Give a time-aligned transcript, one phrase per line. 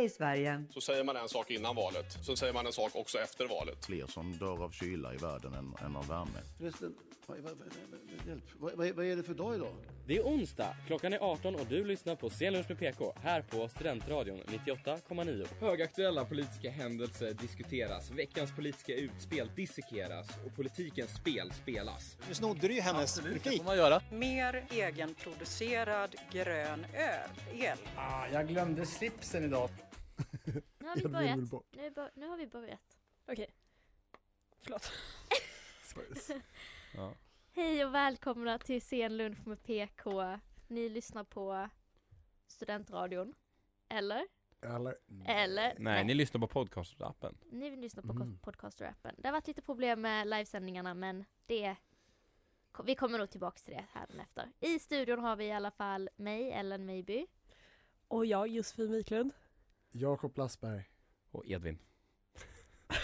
[0.00, 0.64] Hej Sverige!
[0.70, 3.84] Så säger man en sak innan valet, så säger man en sak också efter valet.
[3.84, 6.40] Fler som dör av kyla i världen än, än av värme.
[6.58, 6.94] Förresten,
[8.26, 8.44] hjälp.
[8.58, 9.74] Vad, vad, vad är det för dag idag?
[10.06, 13.68] Det är onsdag, klockan är 18 och du lyssnar på Scenlunch med PK här på
[13.68, 15.46] Studentradion 98,9.
[15.60, 22.16] Högaktuella politiska händelser diskuteras, veckans politiska utspel dissekeras och politikens spel spelas.
[22.28, 24.02] Nu snodde du ju hennes får man göra.
[24.10, 27.60] Mer egenproducerad grön öl.
[27.60, 27.78] El.
[27.96, 29.70] Ah, jag glömde slipsen idag.
[30.90, 31.64] Nu har vi börjat.
[31.70, 32.98] Nu, bör, nu har vi börjat.
[33.26, 33.54] Okej.
[34.62, 34.92] Förlåt.
[36.94, 37.14] ja.
[37.52, 40.38] Hej och välkomna till Scenlunch med PK.
[40.68, 41.68] Ni lyssnar på
[42.46, 43.34] Studentradion.
[43.88, 44.26] Eller?
[44.60, 44.96] Eller?
[45.26, 45.64] Eller?
[45.64, 46.04] Nej, nej.
[46.04, 47.38] ni lyssnar på podcastrappen.
[47.50, 48.38] Ni lyssnar på mm.
[48.38, 49.14] podcastrappen.
[49.18, 51.76] Det har varit lite problem med livesändningarna men det
[52.84, 54.52] vi kommer nog tillbaks till det här efter.
[54.60, 57.26] I studion har vi i alla fall mig, Ellen Meiby.
[58.08, 59.32] Och jag, Josefin Wiklund.
[59.92, 60.84] Jakob Lassberg.
[61.30, 61.78] Och Edvin.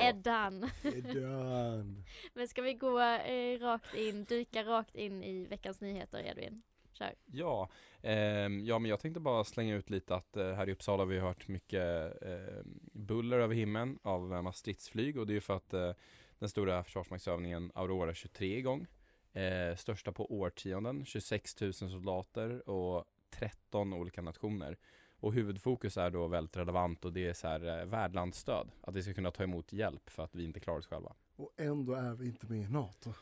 [0.00, 0.70] Eddan.
[0.82, 2.04] Eddan.
[2.34, 6.62] Men ska vi gå eh, rakt in, dyka rakt in i veckans nyheter Edvin?
[6.92, 7.14] Kör.
[7.26, 7.68] Ja,
[8.02, 8.14] eh,
[8.48, 11.18] ja men jag tänkte bara slänga ut lite att eh, här i Uppsala har vi
[11.18, 15.74] hört mycket eh, buller över himlen av eh, stridsflyg och det är ju för att
[15.74, 15.92] eh,
[16.38, 18.86] den stora försvarsmaktsövningen Aurora 23 är igång.
[19.32, 23.04] Eh, största på årtionden, 26 000 soldater och
[23.38, 24.76] 13 olika nationer.
[25.20, 28.70] Och huvudfokus är då väldigt relevant och det är så här eh, värdlandsstöd.
[28.80, 31.14] Att vi ska kunna ta emot hjälp för att vi inte klarar oss själva.
[31.36, 33.12] Och ändå är vi inte med i NATO.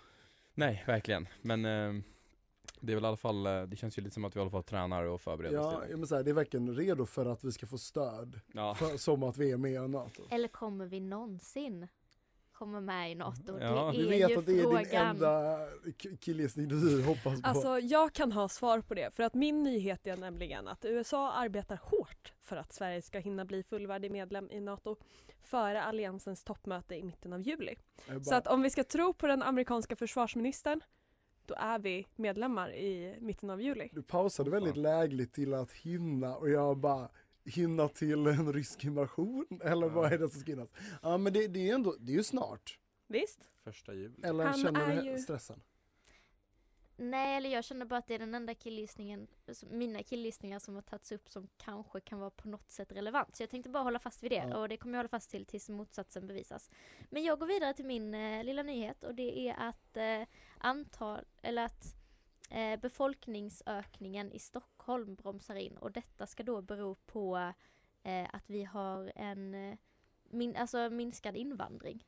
[0.55, 1.29] Nej, verkligen.
[1.43, 2.03] Men eh,
[2.81, 4.43] det är väl i alla fall, eh, det känns ju lite som att vi i
[4.43, 7.27] alla fall tränar och förbereder oss Ja, men så här, det är verkligen redo för
[7.27, 8.41] att vi ska få stöd.
[8.53, 8.75] Ja.
[8.75, 10.23] För, som att vi är med i NATO.
[10.31, 11.89] Eller kommer vi någonsin
[12.59, 13.59] komma med i NATO.
[13.61, 13.93] Ja.
[13.93, 15.59] Det är du vet ju att det är din enda
[16.21, 17.49] killgissning du hoppas på.
[17.49, 21.33] Alltså jag kan ha svar på det för att min nyhet är nämligen att USA
[21.33, 24.97] arbetar hårt för att Sverige ska hinna bli fullvärdig medlem i NATO
[25.43, 27.75] före alliansens toppmöte i mitten av juli.
[28.09, 28.21] Bara...
[28.21, 30.81] Så att om vi ska tro på den amerikanska försvarsministern
[31.47, 33.89] då är vi medlemmar i mitten av juli.
[33.93, 37.09] Du pausade väldigt lägligt till att hinna och jag bara
[37.47, 39.47] hinna till en rysk invasion?
[39.65, 39.93] Eller ja.
[39.93, 40.69] vad är det som ska hinnas?
[41.03, 42.79] Ja men det, det är ändå, det är ju snart.
[43.07, 43.51] Visst.
[43.65, 44.15] Första juli.
[44.23, 45.19] Eller Han känner du ju...
[45.19, 45.61] stressen?
[46.99, 50.75] Nej, eller jag känner bara att det är den enda killgissningen, alltså mina killgissningar som
[50.75, 53.37] har tagits upp som kanske kan vara på något sätt relevant.
[53.37, 54.57] Så jag tänkte bara hålla fast vid det ja.
[54.57, 56.71] och det kommer jag hålla fast till tills motsatsen bevisas.
[57.11, 60.23] Men jag går vidare till min eh, lilla nyhet och det är att eh,
[60.59, 61.95] antal, eller att
[62.51, 64.76] eh, befolkningsökningen i Stockholm
[65.17, 67.53] bromsar in och detta ska då bero på
[68.03, 69.79] eh, att vi har en eh,
[70.31, 72.05] min, alltså minskad invandring.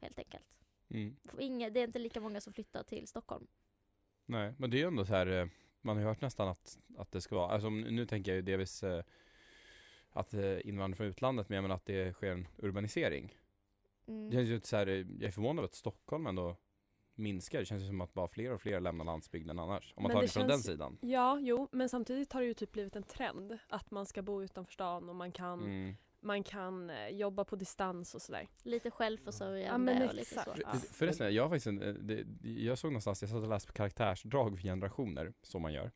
[0.00, 0.46] Helt enkelt.
[0.88, 1.16] Mm.
[1.38, 3.46] Inga, det är inte lika många som flyttar till Stockholm.
[4.26, 5.46] Nej, men det är ju ändå så här, eh,
[5.80, 8.82] man har hört nästan att, att det ska vara, alltså nu tänker jag ju delvis
[8.82, 9.04] eh,
[10.10, 13.38] att invandring från utlandet, men jag menar att det sker en urbanisering.
[14.06, 14.30] Mm.
[14.30, 16.56] Det känns ju så här, jag är förvånad över att Stockholm ändå
[17.18, 17.58] minskar.
[17.58, 19.94] Det känns ju som att bara fler och fler lämnar landsbygden annars.
[19.96, 20.98] Om man men tar det, från den sidan.
[21.00, 24.42] Ja, jo, men samtidigt har det ju typ blivit en trend att man ska bo
[24.42, 25.94] utanför stan och man kan mm.
[26.20, 28.48] Man kan eh, jobba på distans och sådär.
[28.62, 30.54] Lite självförsörjande ja, och lite så.
[30.56, 30.72] Ja.
[30.92, 33.72] Förresten, jag har faktiskt en, eh, det, jag såg någonstans, jag satt och läste på
[33.72, 35.90] karaktärsdrag för generationer, som man gör.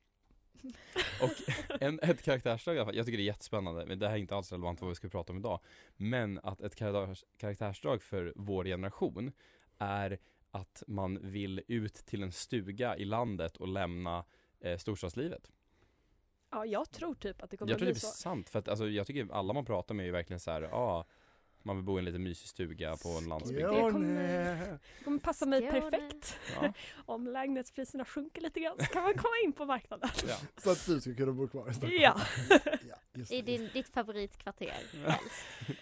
[1.22, 4.14] och en, ett karaktärsdrag i alla fall, jag tycker det är jättespännande, men det här
[4.14, 5.60] är inte alls relevant för vad vi ska prata om idag.
[5.97, 9.32] Men att ett karaktärs, karaktärsdrag för vår generation
[9.78, 10.19] är
[10.50, 14.25] att man vill ut till en stuga i landet och lämna
[14.61, 15.50] eh, storstadslivet.
[16.50, 18.06] Ja, jag tror typ att det kommer jag att bli så.
[18.06, 20.12] Jag tror det är sant, för att alltså, jag tycker alla man pratar med är
[20.12, 21.06] verkligen så här, ja, ah,
[21.62, 23.69] man vill bo i en liten mysig stuga på en landsbygd.
[23.69, 24.25] Det kommer,
[24.99, 26.39] det kommer passa mig perfekt.
[26.62, 26.72] Ja.
[27.06, 30.10] Om lägenhetspriserna sjunker lite grann så kan man komma in på marknaden.
[30.28, 30.36] Ja.
[30.57, 32.03] Så att du ska kunna bo kvar i Stockholm.
[32.03, 32.21] Ja.
[33.12, 34.74] ja I din, ditt favoritkvarter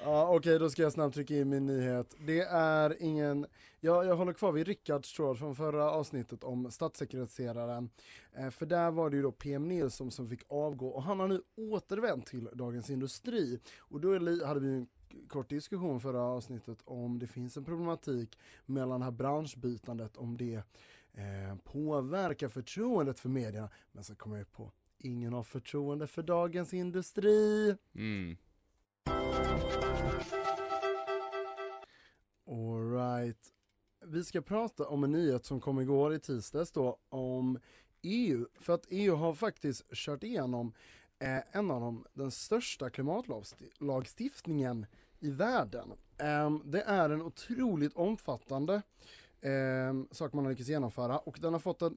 [0.00, 2.14] Ja okej, okay, då ska jag snabbt trycka in min nyhet.
[2.19, 3.46] Det är ingen,
[3.80, 7.90] ja, jag håller kvar vid Rickards tråd från förra avsnittet om statssekreteraren.
[8.32, 11.28] Eh, för där var det ju då PM Nilsson som fick avgå och han har
[11.28, 13.60] nu återvänt till Dagens Industri.
[13.78, 14.12] Och då
[14.46, 14.88] hade vi en
[15.28, 20.62] kort diskussion förra avsnittet om det finns en problematik mellan det här branschbytandet, om det
[21.12, 23.70] eh, påverkar förtroendet för medierna.
[23.92, 27.76] Men så kommer jag på, ingen har förtroende för Dagens Industri.
[27.94, 28.36] Mm.
[32.50, 33.52] Alright.
[34.06, 37.58] Vi ska prata om en nyhet som kom igår i tisdags då om
[38.02, 40.72] EU, för att EU har faktiskt kört igenom
[41.18, 44.86] eh, en av de, den största klimatlagstiftningen
[45.20, 45.92] i världen.
[46.18, 48.82] Eh, det är en otroligt omfattande
[49.40, 51.96] eh, sak man har lyckats genomföra och den har fått en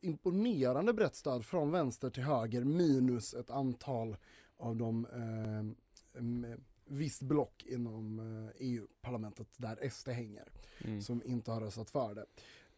[0.00, 4.16] imponerande brett stöd från vänster till höger minus ett antal
[4.56, 10.48] av de eh, visst block inom eh, EU-parlamentet där SD hänger
[10.84, 11.02] Mm.
[11.02, 12.26] som inte har röstat för det.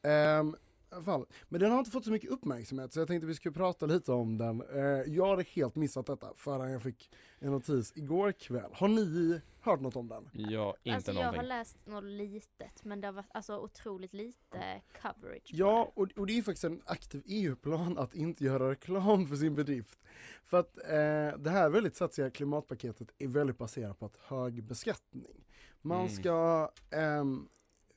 [0.09, 0.57] Alla
[1.01, 1.27] fall.
[1.49, 4.13] Men den har inte fått så mycket uppmärksamhet så jag tänkte vi skulle prata lite
[4.13, 4.61] om den.
[4.75, 4.83] Eh,
[5.15, 8.71] jag hade helt missat detta förrän jag fick en notis igår kväll.
[8.73, 10.29] Har ni hört något om den?
[10.33, 11.37] Ja, inte alltså jag någonting.
[11.41, 15.51] har läst något litet men det har varit alltså otroligt lite coverage.
[15.53, 19.55] Ja, och, och det är faktiskt en aktiv EU-plan att inte göra reklam för sin
[19.55, 19.99] bedrift.
[20.45, 25.45] För att eh, det här väldigt satsiga klimatpaketet är väldigt baserat på att hög beskattning.
[25.81, 26.11] Man Mm.
[26.13, 27.49] ska, ehm,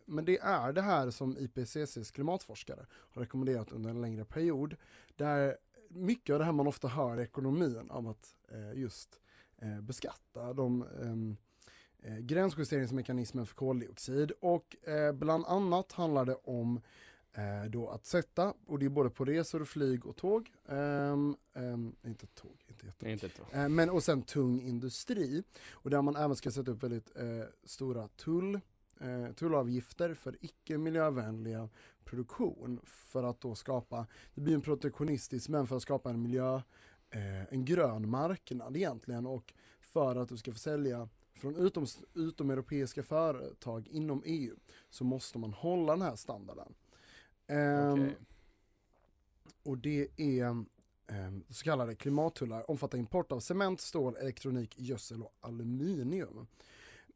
[0.06, 4.76] men det är det här som IPCCs klimatforskare har rekommenderat under en längre period.
[5.16, 5.58] Där
[5.90, 9.20] mycket av det här man ofta hör i ekonomin om att eh, just
[9.58, 11.38] eh, beskatta de ehm,
[12.00, 14.76] eh, gränsjusteringsmekanismen för koldioxid och
[15.14, 16.82] bland annat handlar det om
[17.70, 22.28] då att sätta, och det är både på resor, flyg och tåg, ehm, ehm, inte
[22.28, 23.10] tåg, inte jätte.
[23.10, 26.84] Inte ett Eh, men och sen tung industri och där man även ska sätta upp
[26.84, 28.60] väldigt eh, stora tull,
[29.00, 31.70] eh, tullavgifter för icke miljövänliga
[32.04, 36.56] produktion för att då skapa, det blir en protektionistisk men för att skapa en miljö,
[37.10, 43.04] eh, en grön marknad egentligen och för att du ska få sälja från utom, utomeuropeiska
[43.04, 44.56] företag inom EU
[44.90, 46.74] så måste man hålla den här standarden.
[47.48, 48.16] Ehm, Okej.
[49.64, 50.66] Och det är
[51.08, 56.48] ehm, så kallade klimattullar, omfattar import av cement, stål, elektronik, gödsel och aluminium.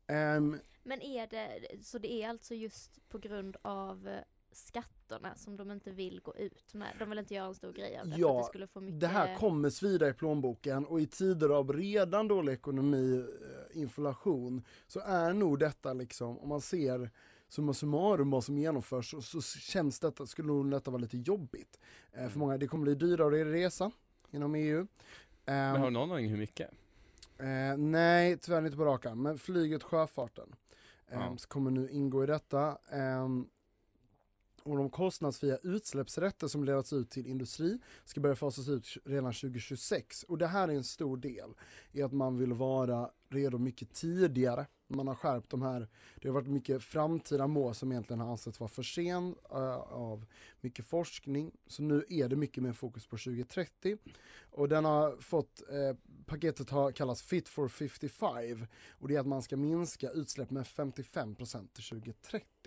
[0.09, 4.19] Ehm, Men är det, så det är alltså just på grund av eh,
[4.51, 6.87] skatterna som de inte vill gå ut med?
[6.99, 8.99] De vill inte göra en stor grej av det att det Ja, skulle få mycket...
[8.99, 13.25] det här kommer svida i plånboken och i tider av redan dålig ekonomi,
[13.73, 17.09] eh, inflation, så är nog detta liksom, om man ser
[17.47, 21.79] summa summarum vad som genomförs så, så känns detta, skulle nog detta vara lite jobbigt.
[22.11, 22.31] Eh, Mm.
[22.31, 23.91] för många, det kommer bli dyrare att resa
[24.31, 24.87] inom EU.
[25.45, 26.69] Men Ehm, har du någon aning hur mycket?
[27.39, 30.55] Eh, nej, tyvärr inte på rak arm, men flyget, sjöfarten
[31.07, 31.37] eh, Ja.
[31.37, 32.77] så kommer nu ingå i detta.
[34.63, 40.23] Och de kostnadsfria utsläppsrätter som delats ut till industri ska börja fasas ut redan 2026.
[40.23, 41.53] Och det här är en stor del
[41.91, 44.65] i att man vill vara redo mycket tidigare.
[44.87, 48.59] Man har skärpt de här, det har varit mycket framtida mål som egentligen har ansetts
[48.59, 50.25] vara för sen eh, av
[50.61, 51.51] mycket forskning.
[51.67, 53.97] Så nu är det mycket mer fokus på 2030.
[54.51, 59.27] Och den har fått, eh, paketet har kallats Fit for 55 och det är att
[59.27, 62.58] man ska minska utsläpp med 55 procent till 2030.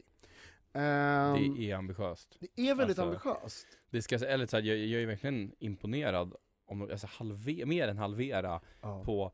[0.72, 2.36] Ehm, Det är ambitiöst.
[2.40, 3.66] det är väldigt Alltså, ambitiöst.
[3.90, 6.34] Det ska, eller så här, jag, jag är verkligen imponerad
[6.64, 9.04] om alltså halve, mer än halvera Ja.
[9.04, 9.32] på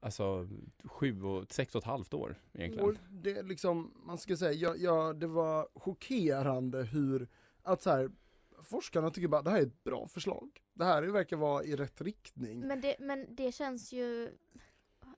[0.00, 0.48] alltså
[0.84, 2.88] sju och sex och ett halvt år egentligen.
[2.88, 7.28] Och det är liksom, man ska säga, ja, ja, det var chockerande hur,
[7.62, 8.10] att så här,
[8.62, 10.60] forskarna tycker bara det här är ett bra förslag.
[10.74, 12.60] Det här verkar vara i rätt riktning.
[12.60, 14.30] Men det, men det känns ju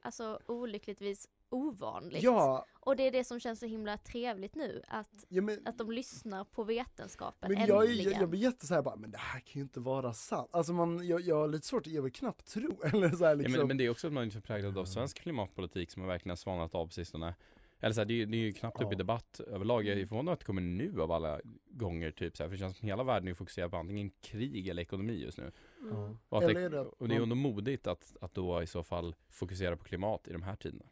[0.01, 2.23] alltså olyckligtvis ovanligt.
[2.23, 2.67] Ja.
[2.81, 5.91] Och det är det som känns så himla trevligt nu, att, Ja, men- att de
[5.93, 8.13] lyssnar på vetenskapen Men jag, äntligen.
[8.13, 10.49] jag, jag blir jätte så här bara, men det här kan ju inte vara sant.
[10.53, 13.53] Alltså man, jag, jag har lite svårt, jag vill knappt tro, eller så här liksom.
[13.55, 16.09] ja, men, men det är också att man är präglad av svensk klimatpolitik som har
[16.09, 17.35] verkligen har svalnat av på sistone.
[17.81, 18.99] Eller så här, det, är, ju- det är ju knappt upp i Ja.
[18.99, 19.87] debatt överlag.
[19.87, 22.61] Jag är förvånad att det kommer nu av alla gånger typ så här, för det
[22.61, 25.53] känns som hela världen är fokuserad på antingen krig eller ekonomi just nu.
[25.81, 26.19] Mm.
[26.29, 28.67] Och, det, är det att och det är man- ändå modigt att, att då i
[28.67, 30.85] så fall fokusera på klimat i de här tiderna.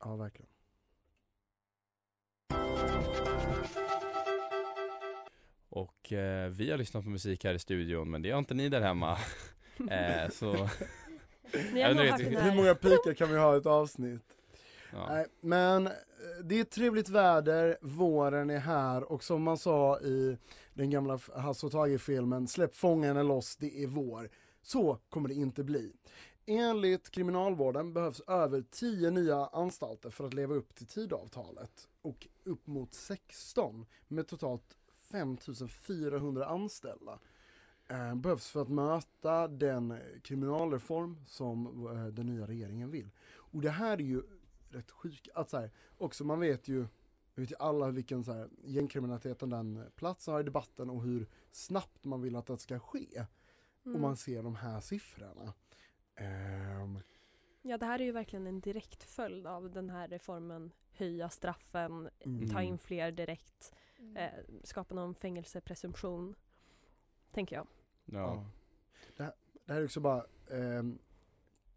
[0.00, 0.50] Ja, verkligen.
[5.68, 8.68] Och eh, vi har lyssnat på musik här i studion men det har inte ni
[8.68, 9.12] där hemma.
[9.90, 10.52] eh, så...
[11.52, 14.36] Hur många pikar kan vi ha i ett avsnitt?
[14.92, 15.06] Ja.
[15.08, 15.92] Nej, men eh,
[16.44, 20.38] det är trevligt väder, våren är här och som man sa i
[20.74, 24.30] den gamla Hasse och Tage-filmen, släpp fångarna loss, det är vår.
[24.62, 25.92] Så kommer det inte bli.
[26.46, 32.66] Enligt kriminalvården behövs över 10 nya anstalter för att leva upp till Tidöavtalet och upp
[32.66, 37.18] mot 16 med totalt 5400 anställda
[37.88, 43.10] eh, behövs för att möta den kriminalreform som eh, den nya regeringen vill.
[43.30, 44.22] Och det här är ju
[44.68, 46.86] rätt sjukt, att så här, också man vet ju,
[47.34, 52.04] vet ju alla vilken så här, gängkriminaliteten den platsen har i debatten och hur snabbt
[52.04, 53.26] man vill att det ska ske.
[53.84, 53.94] Mm.
[53.94, 55.52] Och man ser de här siffrorna.
[56.20, 57.00] Ehm,
[57.62, 60.72] Ja, det här är ju verkligen en direkt följd av den här reformen.
[60.92, 62.48] Höja straffen, Mm.
[62.50, 64.16] ta in fler direkt, Mm.
[64.16, 64.30] eh,
[64.64, 66.34] skapa någon fängelsepresumtion.
[67.32, 67.66] tänker jag.
[68.04, 68.44] Ja.
[69.16, 69.32] Det, här,
[69.66, 70.98] det här är också bara ehm,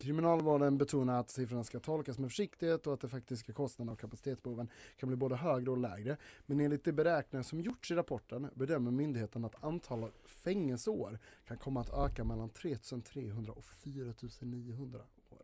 [0.03, 4.69] Kriminalvården betonar att siffrorna ska tolkas med försiktighet och att de faktiska kostnaderna och kapacitetsbehoven
[4.97, 6.17] kan bli både högre och lägre.
[6.45, 11.81] Men enligt de beräkningar som gjorts i rapporten bedömer myndigheten att antalet fängelseår kan komma
[11.81, 15.41] att öka mellan 3300 och 4900 år.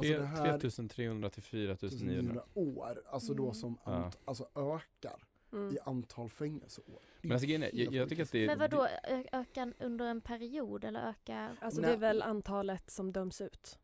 [0.00, 2.42] Det här- 3300 till 4900.
[2.54, 3.54] år, alltså då Mm.
[3.54, 5.74] som ant, alltså ökar Mm.
[5.74, 7.00] i antal fängelseår.
[7.22, 11.08] Men alltså, jag, jag tycker att det Men vadå, ö- öka under en period eller
[11.08, 11.90] öka Alltså Nej.
[11.90, 13.78] det är väl antalet som döms ut,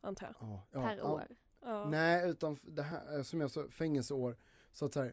[0.00, 0.48] antar jag.
[0.48, 1.12] Ja, ja, per ja.
[1.12, 1.26] år?
[1.62, 1.88] Ja.
[1.90, 4.36] Nej, utan det här, eh, som jag sa, fängelseår,
[4.72, 5.12] så att säga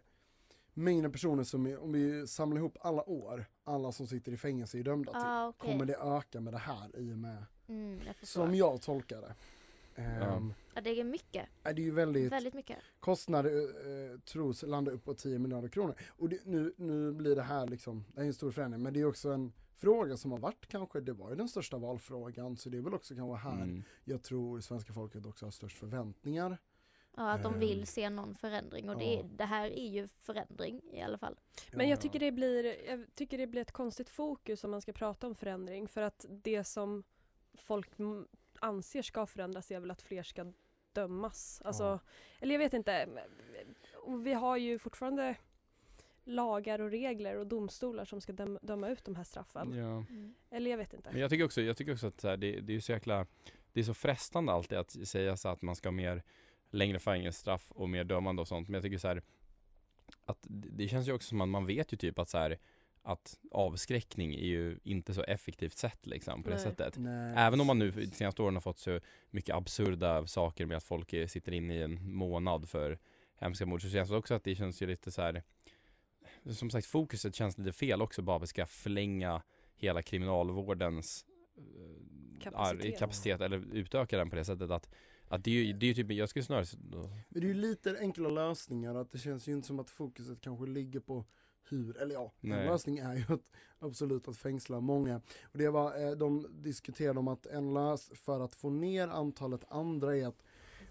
[0.74, 4.80] mängden personer som, är, om vi samlar ihop alla år, alla som sitter i fängelse
[4.80, 5.72] är dömda till, Ah, okej.
[5.72, 9.34] kommer det öka med det här i och med, Mm, jag som jag tolkar det.
[10.02, 11.50] Ehm, Ja, det är mycket.
[11.64, 12.78] det är ju väldigt, Väldigt mycket.
[13.00, 13.52] kostnader
[14.14, 15.96] eh, tros landa upp på 10 miljarder kronor.
[16.08, 19.00] Och det, nu, nu blir det här liksom, det är en stor förändring, men det
[19.00, 22.70] är också en fråga som har varit kanske, det var ju den största valfrågan, så
[22.70, 23.84] det är väl också kanske här Mm.
[24.04, 26.58] jag tror svenska folket också har störst förväntningar.
[27.16, 29.24] Ja, att de vill se någon förändring och det, Ja.
[29.38, 31.40] det här är ju förändring i alla fall.
[31.72, 32.02] Men jag Ja.
[32.02, 35.36] tycker, det blir, jag tycker det blir ett konstigt fokus om man ska prata om
[35.36, 37.04] förändring för att det som
[37.54, 37.90] folk
[38.60, 40.54] anser ska förändras är väl att fler ska
[41.02, 41.62] dömas.
[41.66, 42.00] Alltså, Ja.
[42.40, 43.08] Eller jag vet inte.
[44.24, 45.36] Vi har ju fortfarande
[46.24, 49.74] lagar och regler och domstolar som ska döma, döma ut de här straffen.
[49.74, 50.06] Ja.
[50.10, 50.36] Mm.
[50.50, 51.10] Eller jag vet inte.
[51.12, 53.26] Men jag tycker också, jag tycker också att här, det, det är ju så jäkla
[53.74, 56.24] Det är så frestande alltid att säga så att man ska ha mer
[56.70, 58.68] längre fängelsestraff och mer dömande och sånt.
[58.68, 59.22] Men jag tycker så här
[60.26, 62.58] att det det känns ju också som att man vet ju typ att så här
[63.08, 66.64] att avskräckning är ju inte så effektivt sätt liksom på det Nej.
[66.64, 66.98] sättet.
[66.98, 69.00] Nej, Även om man nu de senaste åren har fått så
[69.30, 73.00] mycket absurda saker med att folk är- sitter inne i en månad för
[73.36, 75.44] hemska mord så känns det också att det känns ju lite så här
[76.52, 79.42] som sagt fokuset känns lite fel också bara att vi ska förlänga
[79.76, 81.26] hela kriminalvårdens
[81.58, 82.94] eh, Kapacitet.
[82.96, 84.90] ar- kapacitet eller utöka den på det sättet att,
[85.28, 87.54] att det är ju, det är ju typ, jag skulle snarare Men det är ju
[87.54, 91.26] lite enkla lösningar, att det känns ju inte som att fokuset kanske ligger på
[91.70, 92.66] hur, eller ja, en Nej.
[92.66, 95.22] lösning är ju att, absolut att fängsla många.
[95.42, 99.66] Och det var, eh, de diskuterade om att en lös för att få ner antalet
[99.70, 100.44] andra är att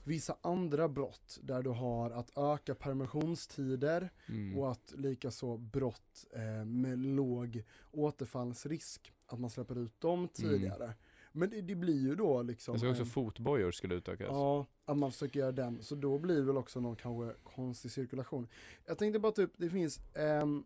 [0.05, 4.59] vissa andra brott där du har att öka permissionstider mm.
[4.59, 10.95] och att likaså brott eh, med låg återfallsrisk, att man släpper ut dem tidigare.
[11.37, 14.27] Men det, det blir ju då liksom Jag såg också en- fotbojor skulle utökas.
[14.31, 15.83] Ja, att man försöker göra den.
[15.83, 18.49] Så då blir det väl också någon kanske konstig cirkulation.
[18.87, 20.65] Jag tänkte bara typ, det finns ehm,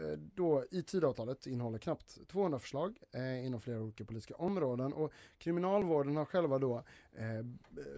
[0.00, 5.12] eh, då i Tidöavtalet innehåller knappt 200 förslag eh, inom flera olika politiska områden och
[5.38, 6.82] Kriminalvården har själva då
[7.12, 7.46] eh,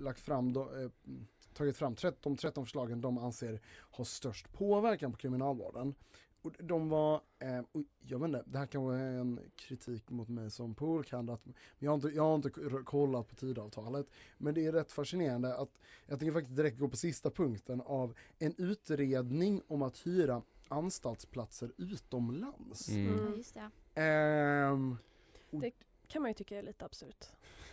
[0.00, 0.88] lagt fram, då, eh,
[1.54, 5.94] tagit fram 13, 13 förslagen de anser har störst påverkan på kriminalvården.
[6.42, 10.28] Och de var, eh, och jag vet inte, det här kanske är en kritik mot
[10.28, 12.50] mig som poolkandidat, men jag har inte, jag har inte
[12.84, 14.06] kollat på Tidöavtalet.
[14.38, 18.14] Men det är rätt fascinerande att, jag tänker faktiskt direkt gå på sista punkten av
[18.38, 22.88] en utredning om att hyra anstaltsplatser utomlands.
[22.88, 23.18] Mm.
[23.30, 23.70] Ja, just det.
[24.00, 24.96] Ehm,
[25.50, 25.72] och, Det-
[26.08, 27.26] kan man ju tycka är lite absurt.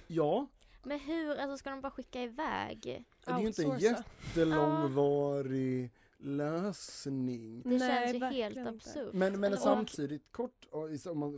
[0.07, 0.47] ja,
[0.83, 3.05] Men hur, alltså ska de bara skicka iväg?
[3.25, 7.61] det är ju inte en jättelångvarig lösning.
[7.61, 9.13] Det Nej, känns ju helt absurt.
[9.13, 10.65] Men, men Eller- samtidigt kort,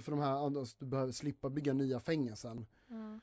[0.04, 2.66] för de här andra, du behöver slippa bygga nya fängelsen.
[2.88, 3.20] Ja.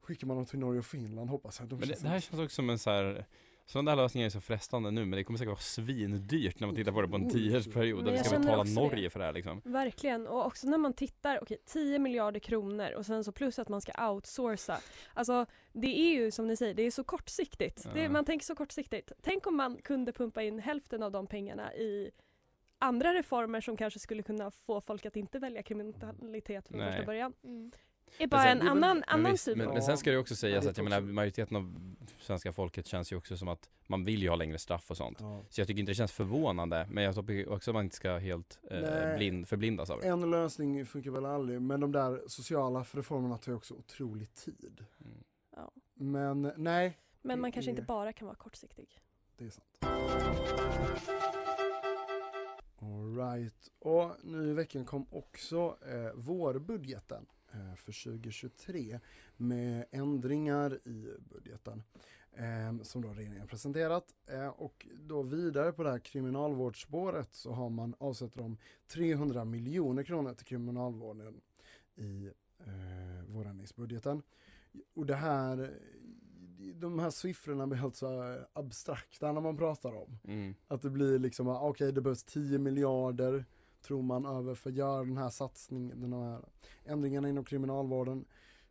[0.00, 1.68] Skickar man dem till Norge och Finland hoppas jag.
[1.68, 3.26] De Men det, det här känns också som en så här
[3.66, 6.76] Sådana där lösningar är så frestande nu men det kommer säkert vara svindyrt när man
[6.76, 8.04] tittar på det på en tioårsperiod.
[8.04, 9.10] Där vi jag ska betala Norge det.
[9.10, 9.60] för det här liksom.
[9.64, 13.68] Verkligen, och också när man tittar, okej 10 miljarder kronor och sen så plus att
[13.68, 14.78] man ska outsourca.
[15.14, 17.86] Alltså det är ju som ni säger, det är så kortsiktigt.
[17.94, 19.12] Det, man tänker så kortsiktigt.
[19.22, 22.10] Tänk om man kunde pumpa in hälften av de pengarna i
[22.78, 26.90] andra reformer som kanske skulle kunna få folk att inte välja kriminalitet från Nej.
[26.90, 27.32] första början.
[27.44, 27.72] Mm.
[28.18, 29.58] Det är bara sen- en annan, Men, annan visst, syn.
[29.58, 29.72] men, Ja.
[29.72, 31.00] men sen ska det också sägas det att jag också.
[31.00, 31.74] menar majoriteten av
[32.20, 35.18] svenska folket känns ju också som att man vill ju ha längre straff och sånt.
[35.20, 35.42] Ja.
[35.50, 38.16] Så jag tycker inte det känns förvånande men jag tycker också att man inte ska
[38.18, 40.06] helt eh, blind, förblindas av det.
[40.08, 44.84] En lösning funkar väl aldrig, men de där sociala reformerna tar ju också otrolig tid.
[45.04, 45.24] Mm.
[45.56, 45.70] Ja.
[45.94, 48.88] Men nej, Men man kanske är- inte bara kan vara kortsiktig.
[49.36, 49.66] det är sant.
[52.80, 57.26] Alright, och nu i veckan kom också eh, vårbudgeten
[57.76, 59.00] för 2023
[59.36, 61.82] med ändringar i budgeten
[62.36, 64.14] eh, som då regeringen presenterat.
[64.26, 68.56] Eh, och då vidare på det här kriminalvårdsspåret så har man avsatt de
[68.88, 71.40] 300 miljoner kronor till kriminalvården
[71.96, 74.22] i eh, vårändringsbudgeten.
[74.94, 75.74] Och det här,
[76.74, 80.18] de här siffrorna blir helt så abstrakta när man pratar om.
[80.24, 80.54] Mm.
[80.68, 83.44] Att det blir liksom, ah, okej det behövs 10 miljarder
[83.84, 86.40] tror man över för att göra den här satsningen, den här
[86.84, 88.24] ändringarna inom kriminalvården.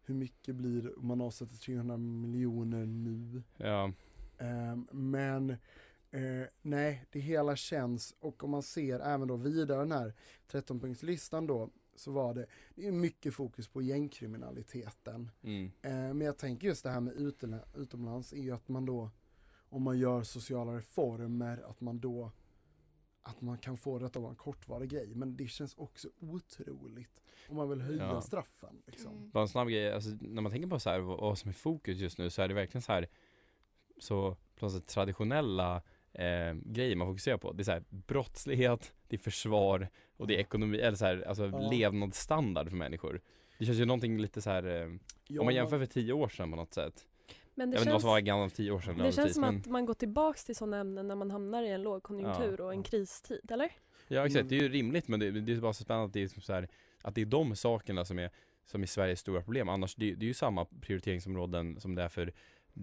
[0.06, 3.44] Hur mycket blir man avsätter 300 miljoner nu?
[3.58, 3.92] Ja,
[4.44, 5.50] Ehm, men
[6.12, 10.14] eh, nej, det hela känns och om man ser även då vidare den här
[10.52, 15.32] 13-punktslistan då så var det, det är mycket fokus på gängkriminaliteten.
[15.44, 15.72] mm.
[15.82, 17.14] Eh, men jag tänker just det här med
[17.76, 19.10] utomlands är ju att man då
[19.70, 22.32] om man gör sociala reformer att man då
[23.24, 27.22] att man kan få det att vara en kortvarig grej men det känns också otroligt
[27.50, 28.22] om man vill höja Ja.
[28.22, 29.12] straffen liksom.
[29.18, 29.30] Mm.
[29.30, 31.98] Bara en snabb grej, alltså, när man tänker på så här, vad, som är fokus
[31.98, 33.08] just nu så är det verkligen så här
[33.98, 35.82] så på något sätt traditionella
[36.14, 37.52] eh, grejer man fokuserar på.
[37.52, 41.22] Det är så här brottslighet, det är försvar och det är ekonomi, eller så här,
[41.28, 41.70] alltså Ja.
[41.72, 43.22] levnadsstandard för människor.
[43.60, 46.14] Det känns ju någonting lite så här eh, Ja, om man man- jämför för tio
[46.14, 47.08] år sedan på något sätt.
[47.56, 48.98] Men det jag vet inte vad känns, som var gammalt tio år sedan.
[48.98, 51.70] det känns som men, att man går tillbaks till sådana ämnen när man hamnar i
[51.70, 53.72] en lågkonjunktur och en kristid, eller?
[54.08, 56.20] Ja exakt, det är ju rimligt men det, det är bara så spännande att det
[56.20, 56.68] är, liksom så här,
[57.02, 58.30] att det är de sakerna som är,
[58.66, 59.70] som är Sveriges stora problem.
[59.70, 62.34] Annars, det, det är ju samma prioriteringsområden som det är för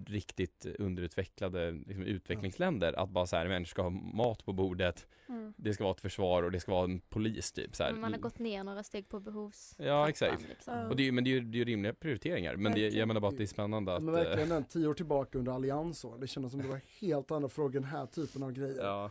[0.07, 2.93] riktigt underutvecklade liksom, utvecklingsländer.
[2.93, 5.53] Att bara så här, människor ska ha mat på bordet, Mm.
[5.57, 7.77] det ska vara ett försvar och det ska vara en polis typ.
[7.77, 7.93] Så här.
[7.93, 10.49] Man har gått ner några steg på behovs Ja exakt.
[10.49, 10.75] liksom.
[10.89, 12.57] Och det är, men det är ju det är ju rimliga prioriteringar.
[12.57, 14.03] Men det, jag menar bara att det är spännande att...
[14.03, 17.31] Men eh, verkligen den tio år tillbaka under alliansår, det kändes som det var helt
[17.31, 18.77] andra frågor, den här typen av grejer.
[18.83, 19.11] ja.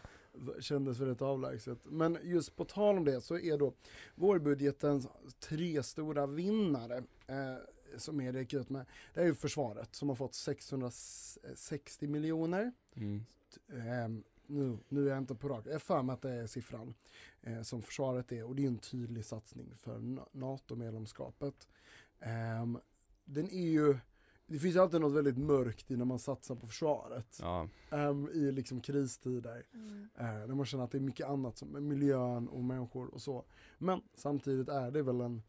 [0.59, 1.77] Kändes väldigt avlägset.
[1.83, 3.73] Men just på tal om det så är då
[4.15, 5.07] vårbudgetens
[5.49, 7.55] tre stora vinnare eh,
[7.97, 12.71] som är det gick ut med, det är ju försvaret som har fått 660 miljoner.
[12.95, 13.25] Mm.
[13.67, 16.93] Eh, nu, nu är jag inte på rak, jag för mig att det är siffran
[17.41, 21.67] eh, som försvaret är och det är en tydlig satsning för Na- NATO-medlemskapet.
[22.19, 22.79] Ehm,
[23.25, 23.97] den är ju,
[24.45, 27.37] det finns ju alltid något väldigt mörkt i när man satsar på försvaret.
[27.41, 27.67] Ja.
[27.91, 29.65] Ehm, I liksom kristider.
[29.73, 30.09] Mm.
[30.15, 33.45] Eh, där man känner att det är mycket annat som miljön och människor och så.
[33.77, 35.43] Men samtidigt är det väl en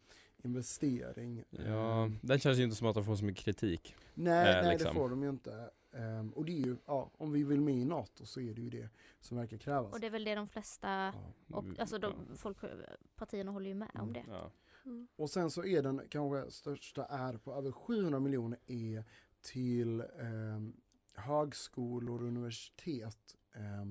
[0.45, 1.45] investering.
[1.51, 3.95] ja, den känns ju inte som att de får så mycket kritik.
[4.15, 4.89] nej, eh, nej liksom.
[4.89, 5.71] det får de ju inte.
[5.93, 8.61] Ehm, och det är ju, ja, om vi vill med i NATO så är det
[8.61, 8.89] ju det
[9.21, 9.93] som verkar krävas.
[9.93, 11.57] Och det är väl det de flesta, Ja.
[11.57, 12.57] och, alltså de, folk,
[13.17, 14.25] partierna håller ju med om det.
[14.29, 14.50] Ja.
[14.85, 15.09] Mm.
[15.17, 19.05] Och sen så är den kanske största är på över 700 miljoner är
[19.41, 20.73] till ehm,
[21.15, 23.87] högskolor och universitet eh,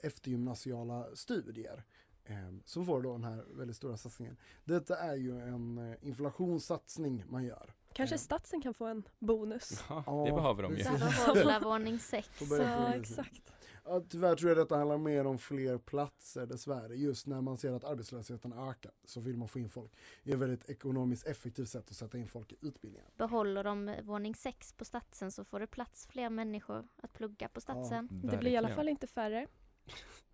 [0.00, 1.84] eftergymnasiala studier.
[2.24, 4.36] Ehm, som får då den här väldigt stora satsningen.
[4.64, 7.74] Detta är ju en eh, inflationssatsning man gör.
[7.92, 8.18] Kanske Eh.
[8.18, 9.84] statsen kan få en bonus.
[9.88, 10.84] Ja, Ja, det behöver de ju.
[10.84, 11.00] precis.
[11.00, 12.28] För att hålla våning sex.
[12.28, 13.20] Får Så börja få in sig.
[13.20, 13.52] exakt.
[13.84, 16.94] Ja, tyvärr tror jag detta handlar mer om fler platser dessvärre.
[16.96, 19.92] Just när man ser att arbetslösheten ökar så vill man få in folk.
[20.24, 23.08] Det är ett väldigt ekonomiskt effektivt sätt att sätta in folk i utbildningar.
[23.16, 27.60] Behåller de våning sex på statsen så får det plats fler människor att plugga på
[27.60, 28.08] statsen.
[28.24, 29.46] Det blir i alla fall inte färre.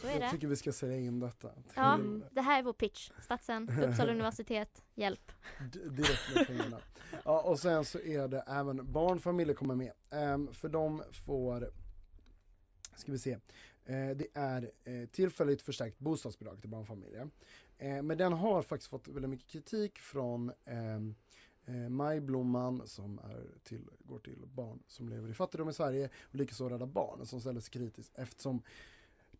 [0.00, 0.30] Så är Jag det.
[0.30, 1.50] tycker vi ska sälja in detta.
[1.74, 1.98] Ja,
[2.32, 3.10] det här är vår pitch.
[3.22, 5.32] Statsen, Uppsala universitet, hjälp.
[5.72, 6.78] D- direkt med pengarna.
[7.24, 9.92] Ja, och sen så är det även barnfamiljer kommer med.
[10.10, 11.68] Ehm, för de får,
[12.96, 13.32] ska vi se,
[13.84, 17.30] eh, det är eh, tillfälligt förstärkt bostadsbidrag till barnfamiljer.
[17.78, 23.88] Eh, men den har faktiskt fått väldigt mycket kritik från eh, Majblomman som är till,
[23.98, 27.60] går till barn som lever i fattigdom i Sverige och likaså Rädda Barnen som ställer
[27.60, 28.62] sig kritiskt eftersom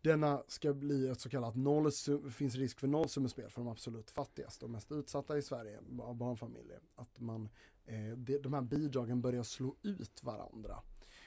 [0.01, 4.65] denna ska bli ett så kallat nollsum, finns risk för nollsummespel för de absolut fattigaste
[4.65, 6.79] och mest utsatta i Sverige av barnfamiljer.
[6.95, 7.49] Att man,
[7.85, 10.79] eh, de, här bidragen börjar slå ut varandra.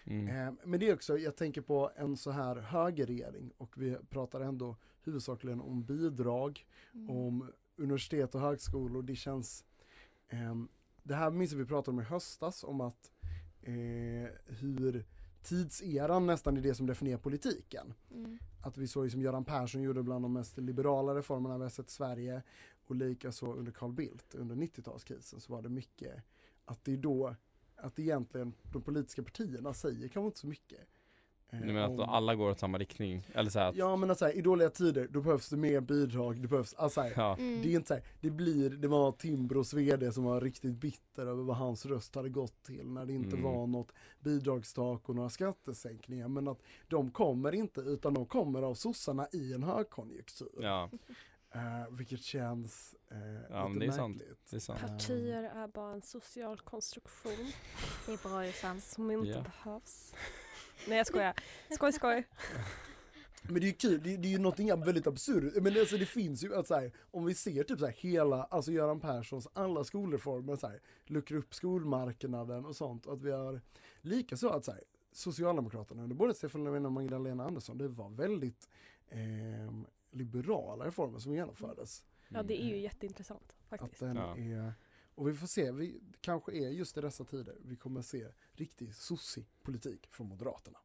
[0.04, 0.48] Mm.
[0.48, 4.40] Eh, men det är också, jag tänker på en så här högerregering och vi pratar
[4.40, 7.10] ändå huvudsakligen om bidrag, Mm.
[7.10, 9.02] om universitet och högskolor.
[9.02, 9.64] Det känns,
[10.28, 10.68] ehm,
[11.02, 13.10] det här minns vi pratade om i höstas om att
[13.62, 15.04] eh, hur
[15.44, 17.94] tidseran nästan är det som definierar politiken.
[18.11, 18.38] Mm.
[18.62, 21.88] Att vi såg som Göran Persson gjorde bland de mest liberala reformerna vi har sett
[21.88, 22.42] i Sverige
[22.87, 26.14] och likaså under Carl Bildt under 90-talskrisen så var det mycket
[26.64, 27.35] att det är då
[27.76, 30.80] att egentligen de politiska partierna säger kanske inte så mycket.
[31.60, 33.26] Eh, Du menar att alla går åt samma riktning?
[33.34, 35.80] Eller så att, Ja men att så här, i dåliga tider då behövs det mer
[35.80, 37.36] bidrag, det behövs, alltså här, ja.
[37.38, 37.62] Mm.
[37.62, 41.26] det är inte så här, det blir, det var Timbros vd som var riktigt bitter
[41.26, 43.42] över vad hans röst hade gått till när det inte Mm.
[43.42, 48.74] var något bidragstak och några skattesänkningar men att de kommer inte utan de kommer av
[48.74, 50.48] sossarna i en högkonjunktur.
[50.60, 50.90] ja,
[51.56, 53.18] Eh, vilket känns eh,
[53.50, 54.16] Ja, lite det är sant.
[54.16, 54.38] märkligt.
[54.50, 54.80] det är sant.
[54.80, 57.46] Partier är bara en social konstruktion
[58.06, 58.80] Det är bra Jossan.
[58.80, 59.42] som inte Ja.
[59.64, 60.14] behövs.
[60.88, 61.34] Nej jag skojar.
[61.70, 62.26] Skoj skoj.
[63.42, 65.62] Men det är ju kul, det, det är ju någonting väldigt absurt.
[65.62, 68.44] Men alltså det finns ju att så här, om vi ser typ så här hela,
[68.44, 73.06] alltså Göran Perssons alla skolreformer så här, luckra upp skolmarknaden och sånt.
[73.06, 73.60] Att vi har
[74.00, 74.80] likaså att så här,
[75.12, 78.68] Socialdemokraterna under både Stefan Löfven och Magdalena Andersson, det var väldigt
[79.10, 82.04] ehm, liberala reformen som genomfördes.
[82.28, 84.00] Ja det är ju jätteintressant Att faktiskt.
[84.00, 84.36] den Ja.
[84.36, 84.72] är,
[85.14, 88.94] och vi får se, vi, kanske är just i dessa tider vi kommer se riktig
[88.94, 90.79] sossig politik från Moderaterna.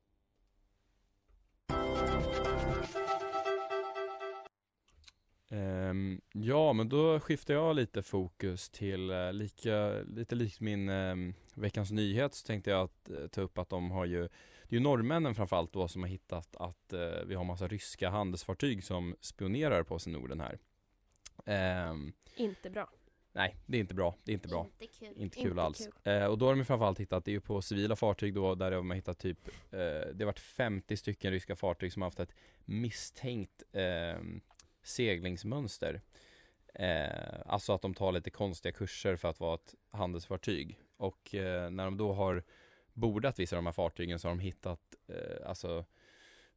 [5.51, 11.33] Ehm, ja, men då skiftar jag lite fokus till eh, lika, lite likt min ehm,
[11.53, 14.79] veckans nyhet så tänkte jag att eh, ta upp att de har ju, det är
[14.79, 19.15] ju norrmännen framförallt då som har hittat att eh, vi har massa ryska handelsfartyg som
[19.21, 20.59] spionerar på oss i Norden här.
[21.45, 22.89] Ehm, Inte bra.
[23.31, 24.67] Nej, det är inte bra, det är inte bra.
[24.79, 25.13] Inte kul.
[25.15, 25.77] Inte kul Inte alls.
[26.03, 26.13] kul.
[26.13, 28.71] Eh, och då har de framförallt hittat, det är ju på civila fartyg då, där
[28.71, 29.79] de har hittat typ, eh,
[30.13, 34.19] det har varit 50 stycken ryska fartyg som har haft ett misstänkt eh,
[34.83, 36.01] seglingsmönster.
[37.45, 40.79] Alltså att de tar lite konstiga kurser för att vara ett handelsfartyg.
[40.97, 42.43] Och eh, när de då har
[42.93, 45.85] bordat vissa av de här fartygen så har de hittat eh, alltså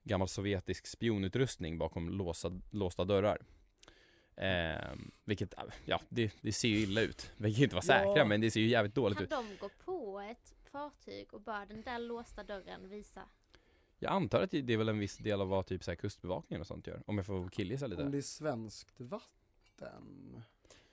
[0.03, 3.39] gammal sovjetisk spionutrustning bakom låsa, låsta dörrar.
[4.37, 7.31] Eh, vilket, ja, det, det ser ju illa ut.
[7.37, 8.25] Vi kan inte vara säkra Ja.
[8.25, 9.31] men det ser ju jävligt dåligt Kan ut.
[9.31, 13.23] de gå på ett fartyg och bara den där låsta dörren visa?
[13.99, 16.61] Jag antar att det är väl en viss del av vad typ så här kustbevakningen
[16.61, 17.03] och sånt gör.
[17.07, 18.03] Om jag får killgissa lite.
[18.03, 20.43] Om det är svenskt vatten.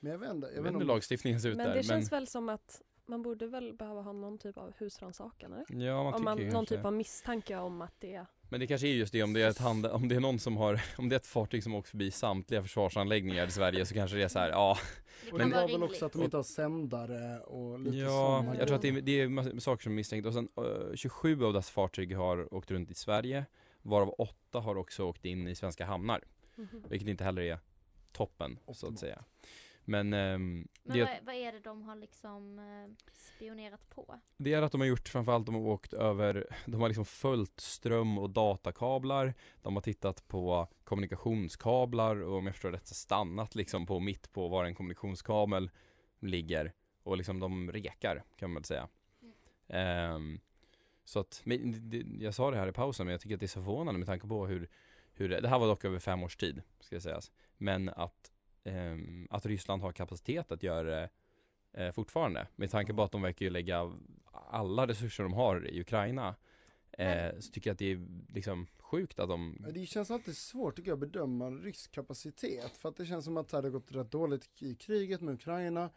[0.00, 1.74] Men jag vet inte, Jag jag vet inte hur lagstiftningen ser ut Men där.
[1.76, 5.86] det känns väl som att man borde väl behöva ha någon typ av husrannsakan eller?
[5.86, 8.26] Ja, man Om man, tycker ju någon kanske typ av misstanke om att det är
[8.50, 10.38] Men det kanske är just det om det är ett hand, om det är någon
[10.38, 13.94] som har, om det är ett fartyg som åker förbi samtliga försvarsanläggningar i Sverige så
[13.94, 14.78] kanske det är så här, ja.
[15.24, 18.66] Det kan det var väl också att de inte har sändare och lite Ja, jag
[18.66, 21.52] tror att det är, det är saker som är misstänkt och sen eh, 27 av
[21.52, 23.44] dessa fartyg har åkt runt i Sverige
[23.82, 26.24] varav 8 har också åkt in i svenska hamnar.
[26.54, 26.84] Mhm.
[26.88, 27.58] Vilket inte heller är
[28.12, 28.98] toppen så att Optimalt.
[28.98, 29.24] säga.
[29.90, 34.20] Men, ehm, Men det, vad, vad är det de har liksom eh, spionerat på?
[34.36, 37.60] det är att de har gjort framförallt de har åkt över, de har liksom följt
[37.60, 39.34] ström och datakablar.
[39.62, 44.32] De har tittat på kommunikationskablar och om jag förstår rätt så stannat liksom på mitt
[44.32, 45.70] på var en kommunikationskabel
[46.20, 46.72] ligger.
[47.02, 48.88] Och liksom de rekar kan man väl säga.
[49.68, 50.40] Ehm,
[51.04, 51.42] så att,
[52.18, 54.08] jag sa det här i pausen men jag tycker att det är så förvånande med
[54.08, 54.68] tanke på hur,
[55.12, 57.32] hur det, det här var dock över fem års tid ska jag sägas.
[57.56, 58.32] Men att,
[59.30, 61.08] att Ryssland har kapacitet att göra det
[61.72, 62.46] eh, fortfarande.
[62.56, 63.92] Med tanke på att de verkar ju lägga
[64.32, 66.34] alla resurser de har i Ukraina.
[66.92, 70.76] Eh, så tycker jag att det är liksom sjukt att de Det känns alltid svårt
[70.76, 73.92] tycker jag att bedöma rysk kapacitet för att det känns som att det hade gått
[73.92, 75.90] rätt dåligt i kriget med Ukraina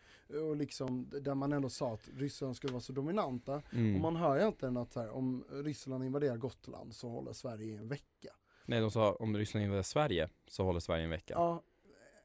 [0.47, 3.95] och liksom där man ändå sa att Ryssland skulle vara så dominanta Mm.
[3.95, 7.76] och man hör ju egentligen att här, om Ryssland invaderar Gotland så håller Sverige i
[7.76, 8.30] en vecka.
[8.65, 11.34] Nej de sa om Ryssland invaderar Sverige så håller Sverige en vecka.
[11.38, 11.63] Ja,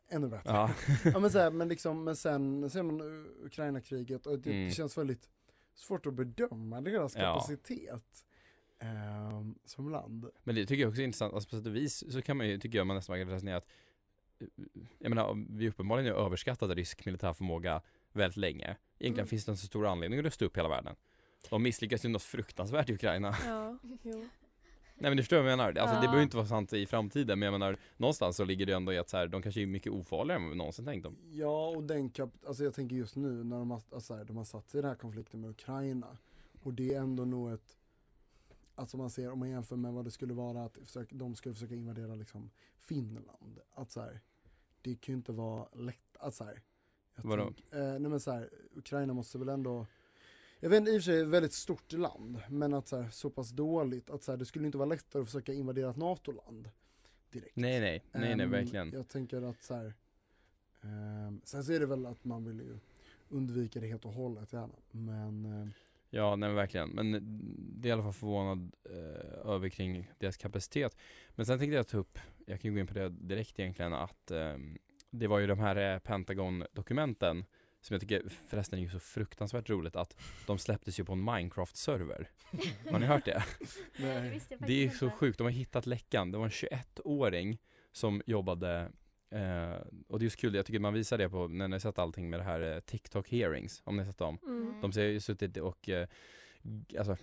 [0.08, 0.50] ännu bättre.
[0.52, 0.70] Ja.
[1.04, 3.00] ja men, så här, men liksom, men sen ser man
[3.44, 4.70] Ukraina-kriget och det Mm.
[4.70, 5.28] känns väldigt
[5.74, 7.20] svårt att bedöma deras Ja.
[7.20, 8.26] kapacitet
[8.78, 10.26] ehm, som land.
[10.44, 12.48] Men det tycker jag också är intressant, alltså på sätt och vis så kan man
[12.48, 13.66] ju, tycker jag man nästan kan resonera att
[14.40, 14.46] eh,
[14.98, 19.26] Jag menar, vi uppenbarligen har överskattat rysk militär förmåga väldigt länge Egentligen Mm.
[19.26, 20.96] finns det en så stor anledning att rusta upp hela världen
[21.50, 24.28] De misslyckas ju något fruktansvärt i Ukraina Ja, jo.
[25.00, 26.00] Nej men du förstår vad jag menar, alltså det Ja.
[26.00, 28.92] behöver ju inte vara sant i framtiden men jag menar Någonstans så ligger det ändå
[28.92, 31.16] i att så här, de kanske är mycket ofarligare än vad vi någonsin tänkt dem
[31.30, 34.36] Ja och den kap- alltså jag tänker just nu när de har, alltså här, de
[34.36, 36.16] har satt sig i den här konflikten med Ukraina
[36.62, 37.76] och det är ändå nog ett
[38.74, 41.54] Alltså man ser om man jämför med vad det skulle vara att försöka, de skulle
[41.54, 43.60] försöka invadera liksom Finland.
[43.74, 44.20] Att så här,
[44.82, 46.62] det kan ju inte vara lätt, att så här,
[47.16, 47.42] jag Vadå?
[47.44, 49.86] tänk- eh, nej men så här, Ukraina måste väl ändå
[50.60, 53.10] jag vet inte, i och för sig ett väldigt stort land, men att så, här,
[53.10, 55.96] så pass dåligt att så här, det skulle inte vara lättare att försöka invadera ett
[55.96, 56.68] NATO-land
[57.30, 57.56] direkt.
[57.56, 59.94] Nej nej, nej nej Ehm, verkligen Jag tänker att så här,
[60.82, 62.78] ehm, sen så är det väl att man vill ju
[63.28, 64.74] undvika det helt och hållet gärna.
[64.90, 65.72] Men ehm,
[66.10, 66.88] Ja, nej verkligen.
[66.88, 67.12] Men
[67.80, 70.96] det är i alla fall förvånad eh, över kring deras kapacitet.
[71.34, 73.92] Men sen tänkte jag ta upp, jag kan ju gå in på det direkt egentligen,
[73.92, 74.78] att ehm,
[75.10, 77.44] det var ju de här eh, Pentagon-dokumenten
[77.88, 81.24] som jag tycker förresten är ju så fruktansvärt roligt att de släpptes ju på en
[81.24, 82.26] Minecraft-server.
[82.90, 83.44] Har ni hört det?
[83.96, 86.32] Nej, det är så sjukt, de har hittat läckan.
[86.32, 87.58] Det var en 21-åring
[87.92, 88.92] som jobbade
[89.30, 91.80] eh, och det är så kul, jag tycker man visar det på när ni har
[91.80, 94.38] sett allting med det här eh, TikTok hearings, om ni har sett dem.
[94.42, 94.80] Mm.
[94.80, 96.08] De har ju suttit och, eh,
[96.98, 97.16] alltså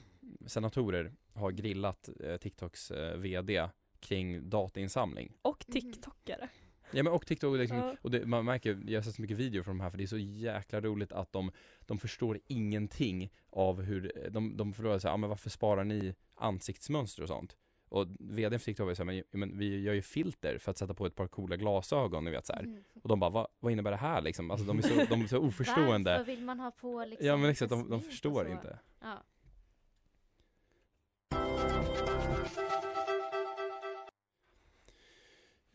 [0.45, 5.33] senatorer har grillat eh, TikToks eh, VD kring datainsamling.
[5.41, 6.49] Och TikTokare.
[6.95, 7.95] Ja men och TikTok, liksom, Ja.
[8.01, 10.03] och det, man märker, jag har sett så mycket videor från de här för det
[10.03, 11.51] är så jäkla roligt att de,
[11.85, 17.23] de förstår ingenting av hur, de, de frågar såhär, ah, men varför sparar ni ansiktsmönster
[17.23, 17.55] och sånt?
[17.89, 20.93] Och vdn för TikTok var såhär, men, men vi gör ju filter för att sätta
[20.93, 22.63] på ett par coola glasögon, ni vet såhär.
[22.63, 22.83] Mm.
[23.03, 24.51] Och de bara, Va, vad innebär det här liksom?
[24.51, 26.11] Alltså de är så, de är så oförstående.
[26.11, 28.79] Varför vill man ha på liksom Ja men exakt, de, de förstår inte.
[29.01, 29.23] Ja.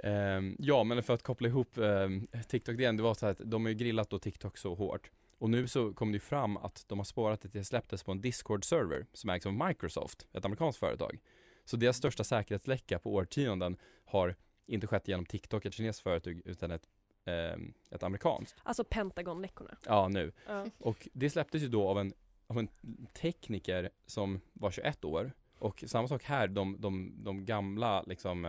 [0.02, 3.64] Ehm, ja men för att koppla ihop um, TikTok-grejen, det var så här att de
[3.64, 5.10] har ju grillat då TikTok så hårt.
[5.38, 8.12] Och nu så kom det ju fram att de har spårat att det släpptes på
[8.12, 11.18] en Discord-server som ägs av Microsoft, ett amerikanskt företag.
[11.64, 14.36] Så deras största säkerhetsläcka på årtionden har
[14.66, 16.88] inte skett genom TikTok, ett kinesiskt företag, utan ett,
[17.24, 18.60] ehm, ett amerikanskt.
[18.62, 19.76] Alltså Pentagon-läckorna.
[19.86, 20.32] Ja, nu.
[20.46, 20.66] Ja.
[20.78, 22.12] Och det släpptes ju då av en,
[22.46, 22.68] av en
[23.12, 25.32] tekniker som var 21 år.
[25.58, 28.44] Och samma sak här, de, de, de gamla liksom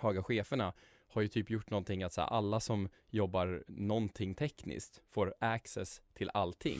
[0.00, 0.72] höga cheferna
[1.08, 6.02] har ju typ gjort någonting att så här, alla som jobbar någonting tekniskt får access
[6.14, 6.78] till allting.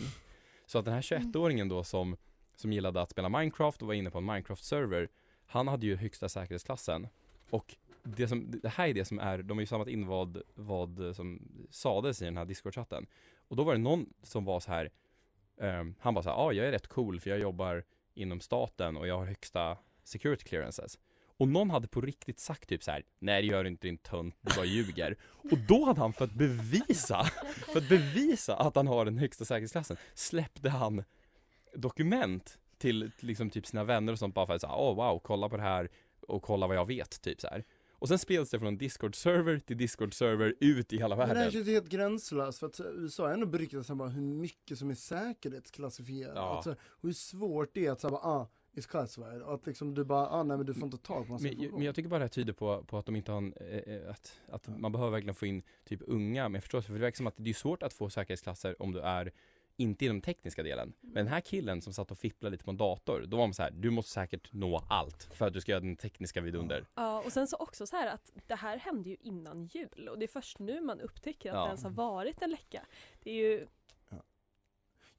[0.66, 2.16] Så att den här 21-åringen då som,
[2.56, 5.08] som gillade att spela Minecraft och var inne på en Minecraft-server,
[5.46, 7.08] han hade ju högsta säkerhetsklassen.
[7.50, 10.42] Och det, som, det här är det som är, de har ju samlat in vad,
[10.54, 13.06] vad som sades i den här Discord-chatten.
[13.48, 14.90] Och då var det någon som var så här,
[15.60, 18.40] ehm, han var så här, ja ah, jag är rätt cool för jag jobbar inom
[18.40, 20.98] staten och jag har högsta security clearances.
[21.42, 23.98] Och någon hade på riktigt sagt typ så här: nej det gör du inte din
[23.98, 25.16] tönt, du bara ljuger.
[25.22, 27.24] Och då hade han för att bevisa,
[27.72, 31.04] för att bevisa att han har den högsta säkerhetsklassen, släppte han
[31.74, 35.20] dokument till liksom typ sina vänner och sånt bara för att säga, åh oh, wow,
[35.24, 35.88] kolla på det här
[36.28, 37.64] och kolla vad jag vet, typ så här.
[37.92, 41.52] Och sen spreds det från Discord-server till Discord-server ut i hela Men det här världen.
[41.52, 44.94] känns ju helt gränslöst för att USA är ändå beryktat bara hur mycket som är
[44.94, 46.36] säkerhetsklassifierat.
[46.36, 46.56] Ja.
[46.56, 48.48] Alltså, hur svårt det är att säga bara, ah,
[48.80, 49.42] classified.
[49.42, 51.70] Och att liksom du bara, ah nej men du får inte tag på massa Men,
[51.70, 53.78] men jag tycker bara det här tyder på, på att de inte har en, eh,
[53.78, 56.86] eh, att, att man behöver verkligen få in typ unga med förståelse.
[56.86, 59.32] För det verkar som att det är svårt att få säkerhetsklasser om du är
[59.76, 60.92] inte i den tekniska delen.
[61.00, 63.54] Men den här killen som satt och fipplade lite på en dator, då var man
[63.54, 66.86] så här, du måste säkert nå allt för att du ska göra den tekniska vidunder.
[66.94, 70.18] Ja, och sen så också så här att det här hände ju innan jul och
[70.18, 71.62] det är först nu man upptäcker att Ja.
[71.62, 72.86] det ens har varit en läcka.
[73.22, 73.66] Det är ju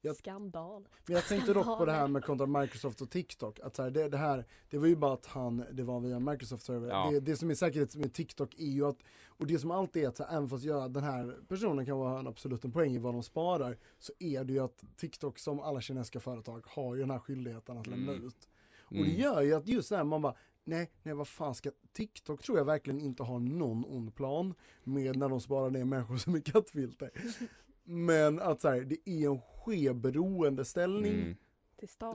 [0.04, 0.88] Jag- skandal.
[1.06, 3.90] Men jag tänkte dock på det här med kontra Microsoft och TikTok, att så här,
[3.90, 6.88] det, det här, det var ju bara att han, det var via Microsoft server.
[6.88, 7.10] Ja.
[7.10, 10.08] Det, det som är säkerhet med TikTok är ju att, och det som alltid är
[10.08, 12.94] att så här, även fast jag, den här personen kan vara en absolut en poäng
[12.94, 16.94] i vad de sparar, så är det ju att TikTok som alla kinesiska företag har
[16.94, 18.26] ju den här skyldigheten att lämna Mm.
[18.26, 18.48] ut.
[18.84, 21.70] Och det gör ju att just det här man bara, nej, nej vad fan ska,
[21.92, 26.16] TikTok tror jag verkligen inte har någon ond plan med när de sparar ner människor
[26.16, 27.10] som är kattfilter.
[27.84, 31.36] Men att så här, det är en skev beroendeställning Mm.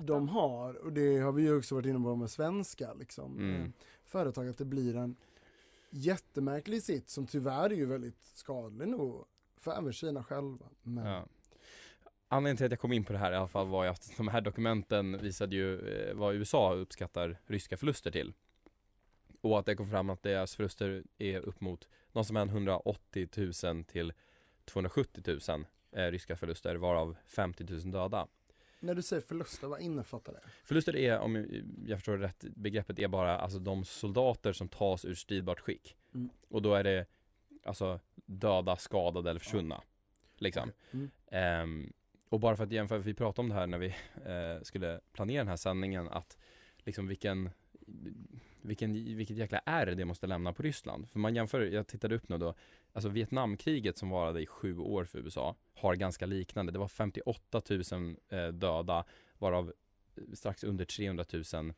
[0.05, 3.61] De har, och det har vi ju också varit inne på med svenska liksom, Mm.
[3.61, 3.67] eh,
[4.05, 5.15] företag, att det blir en
[5.89, 9.25] jättemärklig sitt som tyvärr är ju väldigt skadlig nog
[9.57, 10.65] för även Kina själva.
[10.83, 11.25] Men, Ja.
[12.27, 14.11] Anledningen till att jag kom in på det här i alla fall var ju att
[14.17, 18.33] de här dokumenten visade ju eh, vad USA uppskattar ryska förluster till.
[19.41, 23.29] Och att det kom fram att deras förluster är upp mot någonstans mellan 180
[23.63, 24.13] 000 till
[24.65, 28.27] 270 000 eh, ryska förluster varav 50 000 döda.
[28.79, 30.39] När du säger förluster, vad innefattar det?
[30.63, 31.45] Förluster är, om
[31.85, 35.95] jag förstår det rätt, begreppet är bara alltså de soldater som tas ur stridbart skick.
[36.13, 36.29] Mm.
[36.47, 37.05] Och då är det
[37.63, 39.81] alltså döda, skadade eller försvunna.
[40.37, 40.71] Liksom.
[40.91, 41.11] Mm.
[41.31, 41.93] Ehm,
[42.29, 43.87] och bara för att jämföra, vi pratade om det här när vi
[44.25, 46.37] eh, skulle planera den här sändningen, att
[46.77, 47.49] liksom vilken,
[48.61, 51.09] vilken, vilket jäkla R det måste lämna på Ryssland.
[51.09, 52.53] För man jämför, jag tittade upp nu då,
[52.93, 56.71] alltså Vietnamkriget som varade i sju år för USA har ganska liknande.
[56.71, 59.05] Det var 58 000 eh, döda,
[59.37, 59.73] varav
[60.33, 61.73] strax under 300 000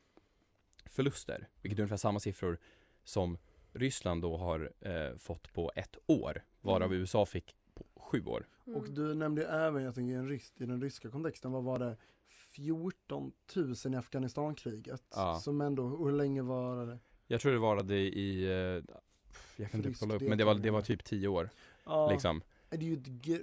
[0.86, 2.58] förluster, vilket är ungefär samma siffror
[3.04, 3.38] som
[3.72, 7.00] Ryssland då har eh, fått på ett år, varav Mm.
[7.00, 8.48] USA fick på sju år.
[8.66, 8.78] Mm.
[8.78, 11.96] Och du nämnde även, jag tänker en rysk, i den ryska kontexten, vad var det?
[12.32, 15.02] 14 000 i Afghanistankriget.
[15.10, 15.40] Ja.
[15.40, 16.98] Som ändå, hur länge var det?
[17.26, 18.96] Jag tror det varade i, eh,
[19.56, 21.50] jag kan inte kolla upp, men det var, det var typ tio år.
[21.84, 22.42] Ja, Liksom.
[22.70, 23.38] det är ju det,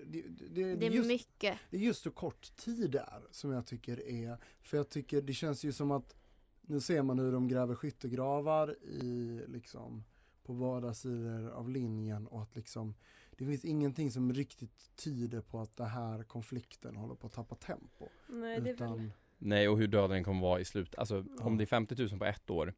[0.49, 1.57] det, Det är just, mycket.
[1.69, 5.33] Det är just så kort tid där som jag tycker är, för jag tycker det
[5.33, 6.15] känns ju som att
[6.61, 10.03] nu ser man hur de gräver skyttegravar i liksom
[10.43, 12.95] på båda sidor av linjen och att liksom
[13.39, 17.55] det finns ingenting som riktigt tyder på att den här konflikten håller på att tappa
[17.55, 18.07] tempo.
[18.27, 18.73] Nej, det är väl...
[18.73, 20.95] Utan, Nej, och hur döda den kommer vara i slut.
[20.95, 21.45] Alltså Ja.
[21.45, 22.73] om det är 50 000 på ett år,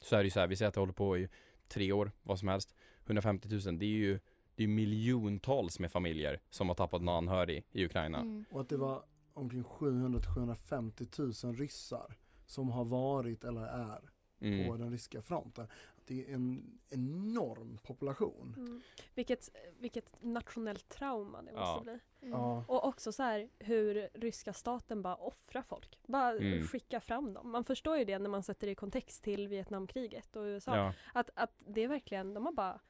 [0.00, 1.28] så är det ju så här, vi säger att det håller på i
[1.68, 2.74] tre år, vad som helst.
[3.04, 4.20] 150 000, det är ju
[4.54, 8.18] det är miljontals med familjer som har tappat någon anhörig i Ukraina.
[8.18, 8.44] Mm.
[8.50, 14.10] och att det var omkring 700-750 000 ryssar som har varit eller är
[14.42, 14.78] på Mm.
[14.78, 15.68] den ryska fronten.
[16.06, 18.54] Det är en enorm population.
[18.58, 18.82] Mm.
[19.14, 21.80] Vilket, vilket nationellt trauma det måste Ja.
[21.82, 21.92] bli.
[21.92, 22.32] Mm.
[22.40, 22.64] Ja.
[22.68, 25.98] Och också så här hur ryska staten bara offrar folk.
[26.06, 26.66] Bara Mm.
[26.66, 27.50] skickar fram dem.
[27.50, 30.76] Man förstår ju det när man sätter det i kontext till Vietnamkriget och USA.
[30.76, 30.94] Ja.
[31.14, 32.80] Att, att det är verkligen, de har bara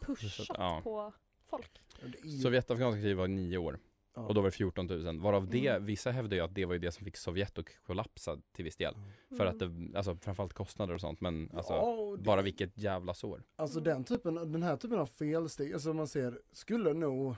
[0.00, 0.80] pushat Ja.
[0.84, 1.12] på
[1.46, 1.80] folk.
[2.42, 3.78] Sovjetafrikanska kriget var nio år.
[4.16, 4.22] Ja.
[4.26, 5.84] Och då var det 14 000, varav det, Mm.
[5.86, 8.76] vissa hävdar ju att det var ju det som fick Sovjet att kollapsa till viss
[8.76, 8.94] del.
[9.36, 13.14] För att det, alltså framförallt kostnader och sånt men alltså Ja, det- bara vilket jävla
[13.14, 13.42] sår.
[13.56, 17.34] Alltså den typen, den här typen av felsteg, alltså man ser, skulle nog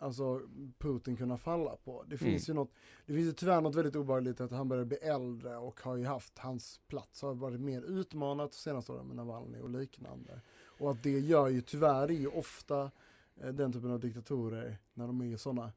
[0.00, 0.40] Alltså
[0.78, 2.04] Putin kunna falla på.
[2.08, 2.56] Det finns Mm.
[2.56, 2.72] ju något,
[3.06, 6.04] det finns ju tyvärr något väldigt obehagligt att han börjar bli äldre och har ju
[6.04, 10.40] haft, hans plats har varit mer utmanat senaste åren med Navalny och liknande.
[10.78, 12.90] Och att det gör ju tyvärr är ju ofta
[13.40, 15.72] eh, den typen av diktatorer när de är sådana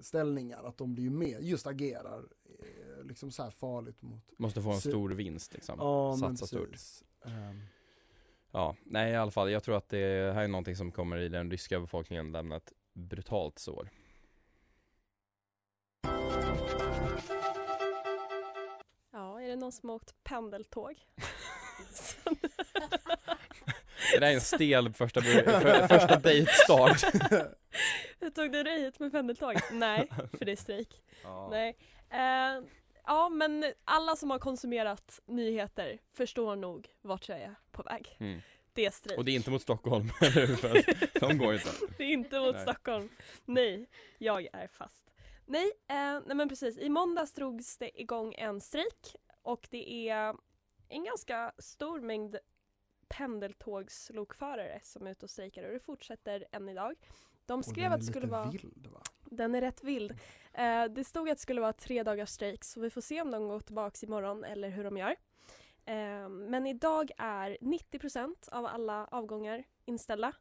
[0.00, 2.24] ställningar, att de blir ju mer, just agerar
[2.58, 5.76] eh, liksom så här farligt mot Måste få en stor vinst liksom.
[5.78, 6.76] Ja men Satsa stort.
[7.24, 7.62] Ehm,
[8.54, 11.28] Ja, nej i alla fall, jag tror att det här är någonting som kommer i
[11.28, 13.88] den ryska befolkningen lämna ett brutalt sår.
[19.12, 20.94] Ja, är det någon som har åkt pendeltåg?
[24.12, 27.02] Det där är en stel första, för, första dejtstart.
[28.34, 29.54] Tog du dig hit med pendeltåg?
[29.72, 31.02] Nej, för det är strejk.
[31.22, 31.48] Ja.
[31.50, 31.76] Nej.
[32.10, 32.64] Eh,
[33.06, 38.16] ja men alla som har konsumerat nyheter förstår nog vart jag är på väg.
[38.20, 38.40] Mm.
[38.72, 39.18] Det är strejk.
[39.18, 40.08] Och det är inte mot Stockholm,
[41.20, 41.70] de går inte.
[41.98, 42.62] det är inte mot Nej.
[42.62, 43.08] Stockholm.
[43.44, 45.10] Nej, jag är fast.
[45.46, 46.78] Nej, eh, nej men precis.
[46.78, 50.34] I måndags drogs det igång en strejk och det är
[50.88, 52.36] en ganska stor mängd
[53.08, 56.94] pendeltågslokförare som är ute och strejkar och det fortsätter än idag.
[57.46, 59.02] De skrev den att det skulle vara vild va?
[59.36, 60.12] den är rätt vild.
[60.52, 63.30] Eh, det stod att det skulle vara tre dagars strejk så vi får se om
[63.30, 65.16] de går tillbaks imorgon eller hur de gör.
[65.84, 70.32] Eh, men idag är 90% av alla avgångar inställda.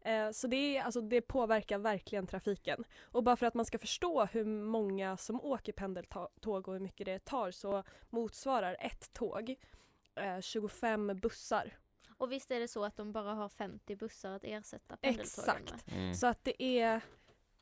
[0.00, 2.84] Eh, så det, är, alltså, det påverkar verkligen trafiken.
[3.00, 7.06] Och bara för att man ska förstå hur många som åker pendeltåg och hur mycket
[7.06, 9.54] det tar så motsvarar ett tåg
[10.14, 11.72] eh, 25 bussar.
[12.18, 15.62] Och visst är det så att de bara har 50 bussar att ersätta pendeltågen med?
[15.62, 15.92] Exakt.
[15.92, 16.14] Mm.
[16.14, 17.00] Så att det är,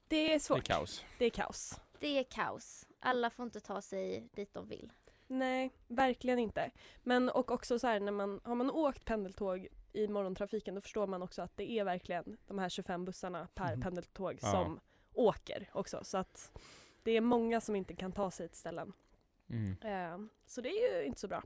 [0.08, 0.64] det är Det är svårt.
[0.64, 1.04] kaos.
[1.18, 1.80] Det är kaos.
[2.00, 2.86] Det är kaos.
[3.00, 4.92] Alla får inte ta sig dit de vill.
[5.26, 6.70] Nej, verkligen inte.
[7.02, 11.06] Men och också så här när man har man åkt pendeltåg i morgontrafiken då förstår
[11.06, 13.82] man också att det är verkligen de här 25 bussarna per Mhm.
[13.82, 14.50] pendeltåg Ja.
[14.50, 14.80] som
[15.12, 16.58] åker också så att
[17.02, 18.92] det är många som inte kan ta sig till ställen.
[19.50, 19.76] Mm.
[19.82, 21.42] Eh, så det är ju inte så bra.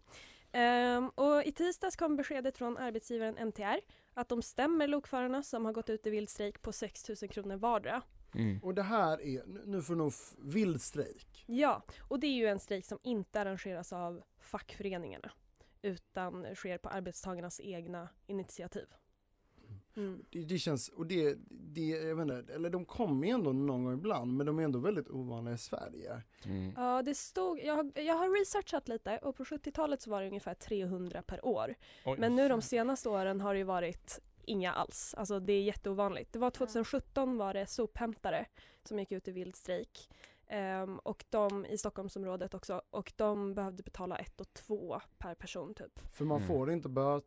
[0.53, 3.81] Eh, och i tisdags kom beskedet från arbetsgivaren NTR
[4.15, 7.57] att de stämmer lokförarna som har gått ut i vild strejk på 6 000 kronor
[7.57, 8.03] vardera.
[8.35, 8.59] Mm.
[8.63, 11.45] Och det här är, nu- nu får nog vild strejk.
[11.47, 15.31] Ja, och det är ju en strejk som inte arrangeras av fackföreningarna
[15.83, 18.87] utan sker på arbetstagarnas egna initiativ.
[19.99, 20.25] Mm.
[20.31, 23.85] Det, det känns, och det, det, jag vet inte, eller de kommer ju ändå någon
[23.85, 26.23] gång ibland men de är ändå väldigt ovanliga i Sverige.
[26.45, 26.73] Mm.
[26.77, 30.29] Ja, det stod, jag, har- jag har researchat lite och på 70-talet så var det
[30.29, 31.75] ungefär 300 per år.
[32.05, 32.17] Oj.
[32.19, 35.15] Men nu de senaste åren har det ju varit inga alls.
[35.19, 36.33] Alltså det är jätteovanligt.
[36.33, 38.47] Det var 2017 var det sophämtare
[38.85, 40.09] som gick ut i vild strejk.
[40.51, 42.83] Ehm, och de i Stockholmsområdet också.
[42.91, 45.99] Och de behövde betala ett och två per person typ.
[46.13, 46.49] För man Mm.
[46.49, 47.25] får inte böt,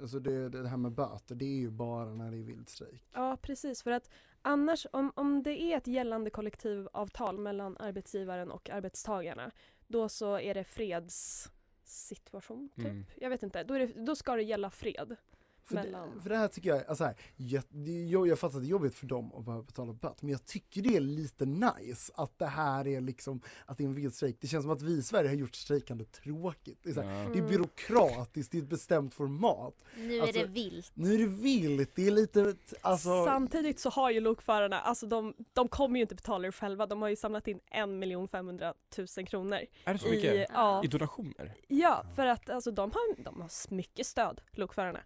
[0.00, 3.02] alltså det, det här med böter det är ju bara när det är vild strejk.
[3.12, 4.10] Ja precis för att
[4.42, 9.50] annars om, om det är ett gällande kollektivavtal mellan arbetsgivaren och arbetstagarna
[9.86, 12.84] då så är det fredssituation typ.
[12.84, 13.04] Mm.
[13.16, 13.64] Jag vet inte.
[13.64, 15.16] Då, är det, då ska det gälla fred.
[15.64, 16.14] För Mellan.
[16.14, 17.62] det, för det här tycker jag, alltså här, jag,
[18.08, 20.46] jag, jag fattar att det är jobbigt för dem att behöva betala böter men jag
[20.46, 24.14] tycker det är lite nice att det här är liksom, att det är en vild
[24.14, 24.36] strejk.
[24.40, 26.78] Det känns som att vi i Sverige har gjort strejkande tråkigt.
[26.82, 27.28] Det är, så här, Ja.
[27.32, 29.74] det är byråkratiskt, det är ett bestämt format.
[29.96, 30.90] Nu Alltså, är det vilt.
[30.94, 35.34] Nu är det vilt, det är lite, alltså Samtidigt så har ju lokförarna, alltså de,
[35.52, 36.86] de kommer ju inte betala det själva.
[36.86, 38.74] De har ju samlat in 1 500
[39.16, 39.58] 000 kronor.
[39.84, 40.48] Är det så I, mycket?
[40.52, 41.54] ja, I donationer?
[41.68, 45.00] ja, för att alltså, de, har, de har mycket stöd, lokförarna.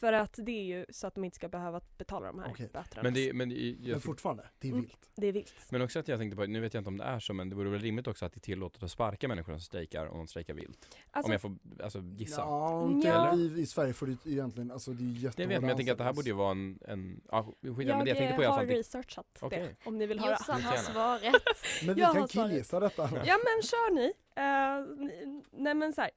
[0.00, 2.70] För att det är ju så att de inte ska behöva betala de här Okej.
[2.72, 3.02] böterna.
[3.02, 4.82] Men, det, men, i- Men jag, fortfarande, det är Mm.
[4.84, 5.10] vilt.
[5.16, 5.54] Det är vilt.
[5.70, 7.48] men också att jag tänkte på, nu vet jag inte om det är så men
[7.48, 10.18] det vore väl rimligt också att det är tillåtet att sparka människor som strejkar om
[10.18, 10.96] de strejkar vilt.
[11.10, 12.40] Alltså, om jag får alltså, gissa.
[12.40, 13.34] Ja, inte, Ja.
[13.36, 15.68] I, i Sverige får du ju egentligen, alltså det är ju Det vet jag, men
[15.68, 18.08] jag tänker att det här borde ju vara en, en ja, skit, men det jag
[18.08, 18.66] jag tänkte på i alla har fall.
[18.66, 19.60] det- researchat Okej.
[19.60, 20.30] det, om ni vill höra.
[20.30, 21.42] Jossan har svaret.
[21.86, 22.50] Men vi jag kan svaret.
[22.50, 23.02] killgissa detta.
[23.26, 24.12] Ja men kör ni.
[24.38, 25.08] Uh,
[25.52, 26.10] nej men så här,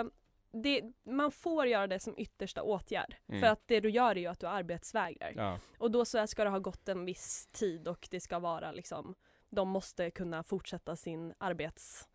[0.00, 0.04] eh,
[0.62, 3.16] det, man får göra det som yttersta åtgärd.
[3.28, 3.40] Mm.
[3.40, 5.32] För att det du gör är ju att du arbetsvägrar.
[5.36, 5.58] Ja.
[5.78, 9.14] Och då så ska det ha gått en viss tid och det ska vara liksom,
[9.50, 12.08] de måste kunna fortsätta sin arbets...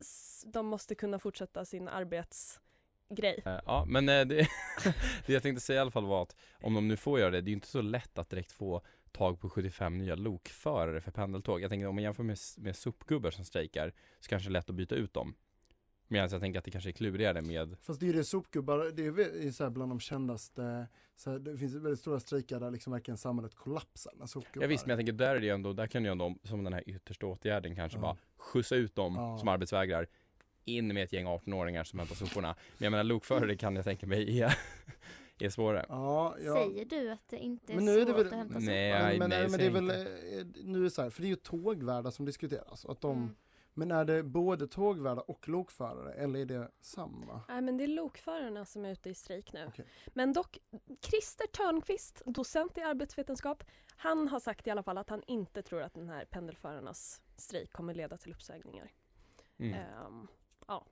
[0.00, 3.42] s- de måste kunna fortsätta sin arbetsgrej.
[3.46, 4.48] Eh, Ja men eh, det,
[5.26, 7.40] det jag tänkte säga i alla fall var att om de nu får göra det,
[7.40, 8.82] det är ju inte så lätt att direkt få
[9.12, 11.60] tag på 75 nya lokförare för pendeltåg.
[11.60, 14.70] Jag tänker om man jämför med, med sopgubbar som strejkar så kanske det är lätt
[14.70, 15.34] att byta ut dem.
[16.08, 18.92] Medan jag tänker att det kanske är klurigare med Fast det är ju det sopgubbar,
[18.92, 20.86] det är ju så här bland de kändaste,
[21.16, 24.68] så här, det finns väldigt stora strejkar där liksom verkligen samhället kollapsar när sopgubbar Ja
[24.68, 26.82] visst, men jag tänker där är det ändå, där kan ju ändå som den här
[26.88, 28.02] yttersta åtgärden kanske Ja.
[28.02, 29.38] bara skjutsa ut dem Ja.
[29.38, 30.06] som arbetsvägrar
[30.64, 32.48] in med ett gäng 18-åringar som hämtar soporna.
[32.78, 34.56] Men jag menar lokförare kan jag tänka mig är,
[35.40, 35.86] är svårare.
[35.88, 36.54] Ja, ja.
[36.54, 38.92] Säger du att det inte är Men nu är det svårt väl, att hämta Nej,
[38.92, 39.08] sopor?
[39.08, 41.22] men, men, nej, men det är väl, jag eh, nu är det så här, för
[41.22, 42.86] det är ju tågvärdar som diskuteras.
[42.86, 43.34] Att de, Mm.
[43.78, 47.40] Men är det både tågvärdar och lokförare eller är det samma?
[47.48, 49.64] Nej men det är lokförarna som är ute i strejk nu.
[49.68, 49.86] Okej.
[50.06, 50.58] Men dock,
[51.00, 53.64] Christer Törnqvist, docent i arbetsvetenskap,
[53.96, 57.72] han har sagt i alla fall att han inte tror att den här pendelförarnas strejk
[57.72, 58.92] kommer leda till uppsägningar.
[59.58, 59.74] Mm.
[59.74, 60.28] Ehm,
[60.66, 60.86] ja.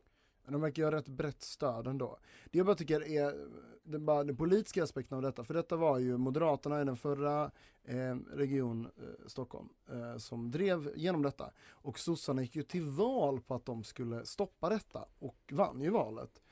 [0.47, 2.19] Men de verkar ju ha rätt brett stöd ändå.
[2.51, 3.35] Det jag bara tycker är
[3.83, 7.51] den, bara, den politiska aspekten av detta, för detta var ju Moderaterna i den förra
[7.85, 11.53] eh, region eh, Stockholm eh, som drev genom detta.
[11.69, 15.91] Och sossarna gick ju till val på att de skulle stoppa detta och vann ju
[15.91, 16.43] valet.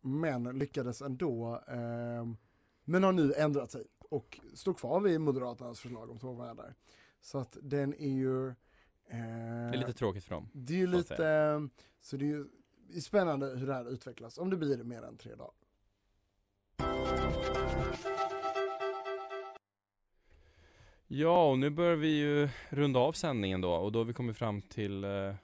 [0.00, 1.62] Men lyckades ändå,
[2.84, 6.74] men har nu ändrat sig och stod kvar vid Moderaternas förslag om tågvärdar.
[7.20, 8.48] Så att den är ju...
[8.48, 8.54] eh,
[9.08, 10.48] Det är lite tråkigt för dem.
[10.52, 11.68] det är ju lite,
[12.00, 12.46] så det är ju
[12.94, 15.54] är spännande hur det här utvecklas, om det blir mer än tre dagar.
[21.08, 24.36] Ja, och nu börjar vi ju runda av sändningen då och då har vi kommit
[24.36, 25.34] fram till eh,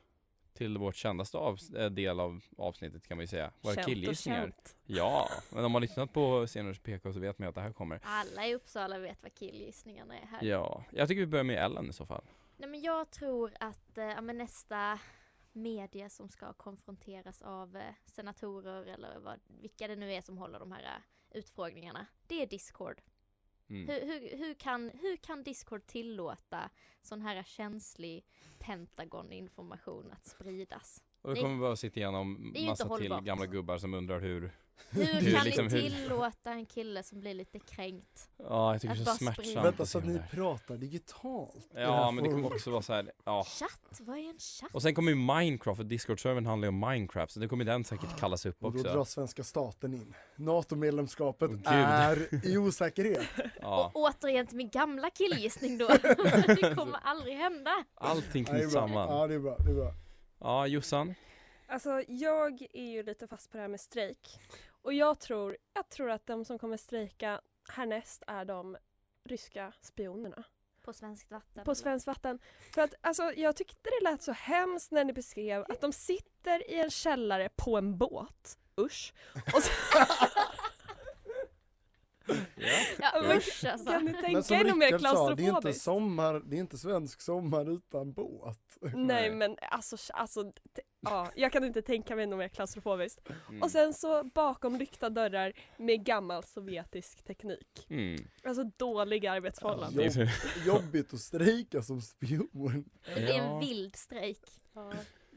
[0.54, 3.52] till vårt kändaste av, eh, del av avsnittet kan vi säga.
[3.60, 4.40] Våra Känt och killgissningar.
[4.40, 4.76] känt.
[4.84, 7.60] Ja, men om man har lyssnat på Senors PK så vet man ju att det
[7.60, 8.00] här kommer.
[8.02, 10.44] Alla i Uppsala vet vad killgissningarna är här.
[10.44, 12.24] Ja, jag tycker vi börjar med Ellen i så fall.
[12.56, 14.98] Nej men jag tror att ja, men nästa
[15.52, 20.58] medie som ska konfronteras av eh, senatorer eller vad, vilka det nu är som håller
[20.58, 22.06] de här eh, utfrågningarna.
[22.26, 23.00] Det är Discord.
[23.68, 23.88] Mm.
[23.88, 26.70] Hur, hur, hur, kan, hur kan Discord tillåta
[27.02, 28.26] sån här känslig
[28.58, 31.02] Pentagon-information att spridas?
[31.22, 34.52] Och då kommer vi bara sitta igenom massa till gamla gubbar som undrar hur
[34.90, 38.30] Hur Hur kan liksom- ni hur- tillåta en kille som blir lite kränkt?
[38.36, 39.62] Ja, jag tycker Att det är så smärtsamt sprida.
[39.62, 41.68] Vänta, att så att ni pratar digitalt?
[41.74, 42.56] Ja, men det kommer formen.
[42.56, 43.44] också vara så här, ja.
[43.44, 44.00] Chatt?
[44.00, 44.70] Vad är en chatt?
[44.74, 47.84] Och sen kommer ju Minecraft, och Discord-servern handlar ju om Minecraft, så det kommer den
[47.84, 48.92] säkert kallas upp Och då också.
[48.92, 50.14] drar svenska staten in.
[50.36, 51.62] NATO-medlemskapet gud.
[51.66, 53.26] är i osäkerhet.
[53.60, 55.86] Ja, Och återigen till min gamla killgissning då.
[56.46, 57.84] det kommer aldrig hända.
[57.94, 59.08] allting knyts samman.
[59.08, 59.56] Ja, det är bra.
[59.58, 59.92] Det är bra.
[60.42, 61.14] Ja, Jossan?
[61.66, 64.40] Alltså jag är ju lite fast på det här med strejk.
[64.82, 68.76] Och jag tror, jag tror att de som kommer strejka härnäst är de
[69.24, 70.44] ryska spionerna.
[70.84, 71.64] På svenskt vatten.
[71.64, 72.38] På svenskt vatten.
[72.74, 76.70] För att alltså, jag tyckte det lät så hemskt när ni beskrev att de sitter
[76.70, 78.58] i en källare på en båt.
[78.80, 79.14] Usch.
[79.54, 79.70] Och så,
[82.98, 83.90] Ja usch alltså.
[83.90, 85.82] kan ni tänka er något mer sa, det är, inte klaustrofobiskt?
[85.82, 88.78] sommar, det är inte svensk sommar utan båt.
[88.94, 90.52] Nej men alltså, alltså
[91.00, 93.20] ja, jag kan inte tänka mig något mer klaustrofobiskt.
[93.48, 93.62] Mm.
[93.62, 97.86] Och sen så bakom lyckta dörrar med gammal sovjetisk teknik.
[97.90, 98.16] Mm.
[98.44, 99.96] Alltså dåliga arbetsförhållanden.
[99.98, 102.84] Det är så- Jobbigt att strejka som spion.
[103.06, 103.58] Det blir en Ja.
[103.58, 104.40] vild strejk.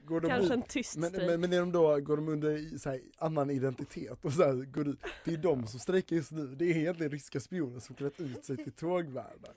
[0.05, 1.29] Går de Kanske en tyst men, strejk.
[1.29, 4.43] men, men är de då, går de under i så här, annan identitet och så
[4.43, 7.79] här, går ut, det är de som strejkar just nu, det är egentligen ryska spioner
[7.79, 9.53] som klätt ut sig till tågvärdar.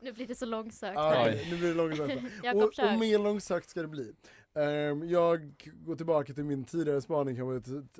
[0.00, 0.94] Nu blir det så långsökt.
[0.94, 1.24] Ja.
[1.26, 1.46] Oj.
[1.50, 2.22] nu blir det långsökt.
[2.54, 4.12] Och, och mer långsökt ska det bli.
[4.54, 5.52] Ehm, jag
[5.86, 7.36] går tillbaka till min tidigare spaning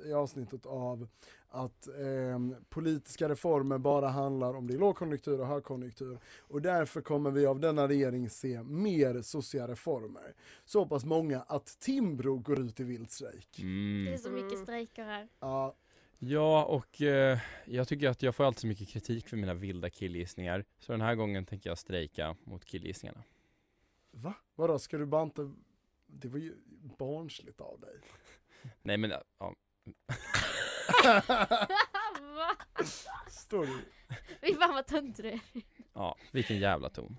[0.05, 1.09] i avsnittet av
[1.51, 6.19] att ehm, politiska reformer bara handlar om det är lågkonjunktur och högkonjunktur.
[6.41, 10.35] Och därför kommer vi av denna regering se mer sociala reformer.
[10.65, 13.49] Så pass många att Timbro går ut i vild strejk.
[13.57, 14.19] Det är Mm.
[14.19, 15.29] så mycket strejker här.
[15.41, 15.77] Ja,
[16.21, 19.91] Ja, och eh, jag tycker att jag får alltid så mycket kritik för mina vilda
[19.91, 20.65] killgissningar.
[20.79, 23.23] Så den här gången tänker jag strejka mot killgissningarna.
[24.11, 24.35] va?
[24.55, 25.53] Vadå, ska du bara inte...
[26.07, 26.55] Det var ju
[26.99, 28.01] barnsligt av dig.
[28.83, 29.55] Nej men, ja.
[32.37, 32.57] Va?
[33.31, 33.85] Står du?
[34.41, 35.41] Fy fan vad töntig du är.
[35.95, 37.17] ja, vilken jävla ton.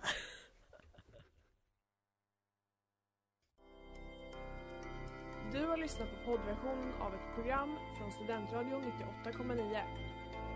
[5.52, 8.84] Du har lyssnat på poddversion av ett program från Studentradion
[9.24, 9.82] 98,9.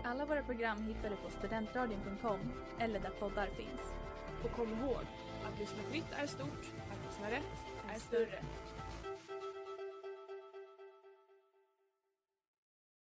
[0.04, 2.40] Alla våra program hittar du på studentradion.com
[2.78, 3.80] eller där poddar finns.
[4.44, 5.04] Och kom ihåg,
[5.46, 7.54] att lyssna fritt är stort, att lyssna rätt
[7.94, 8.42] är större.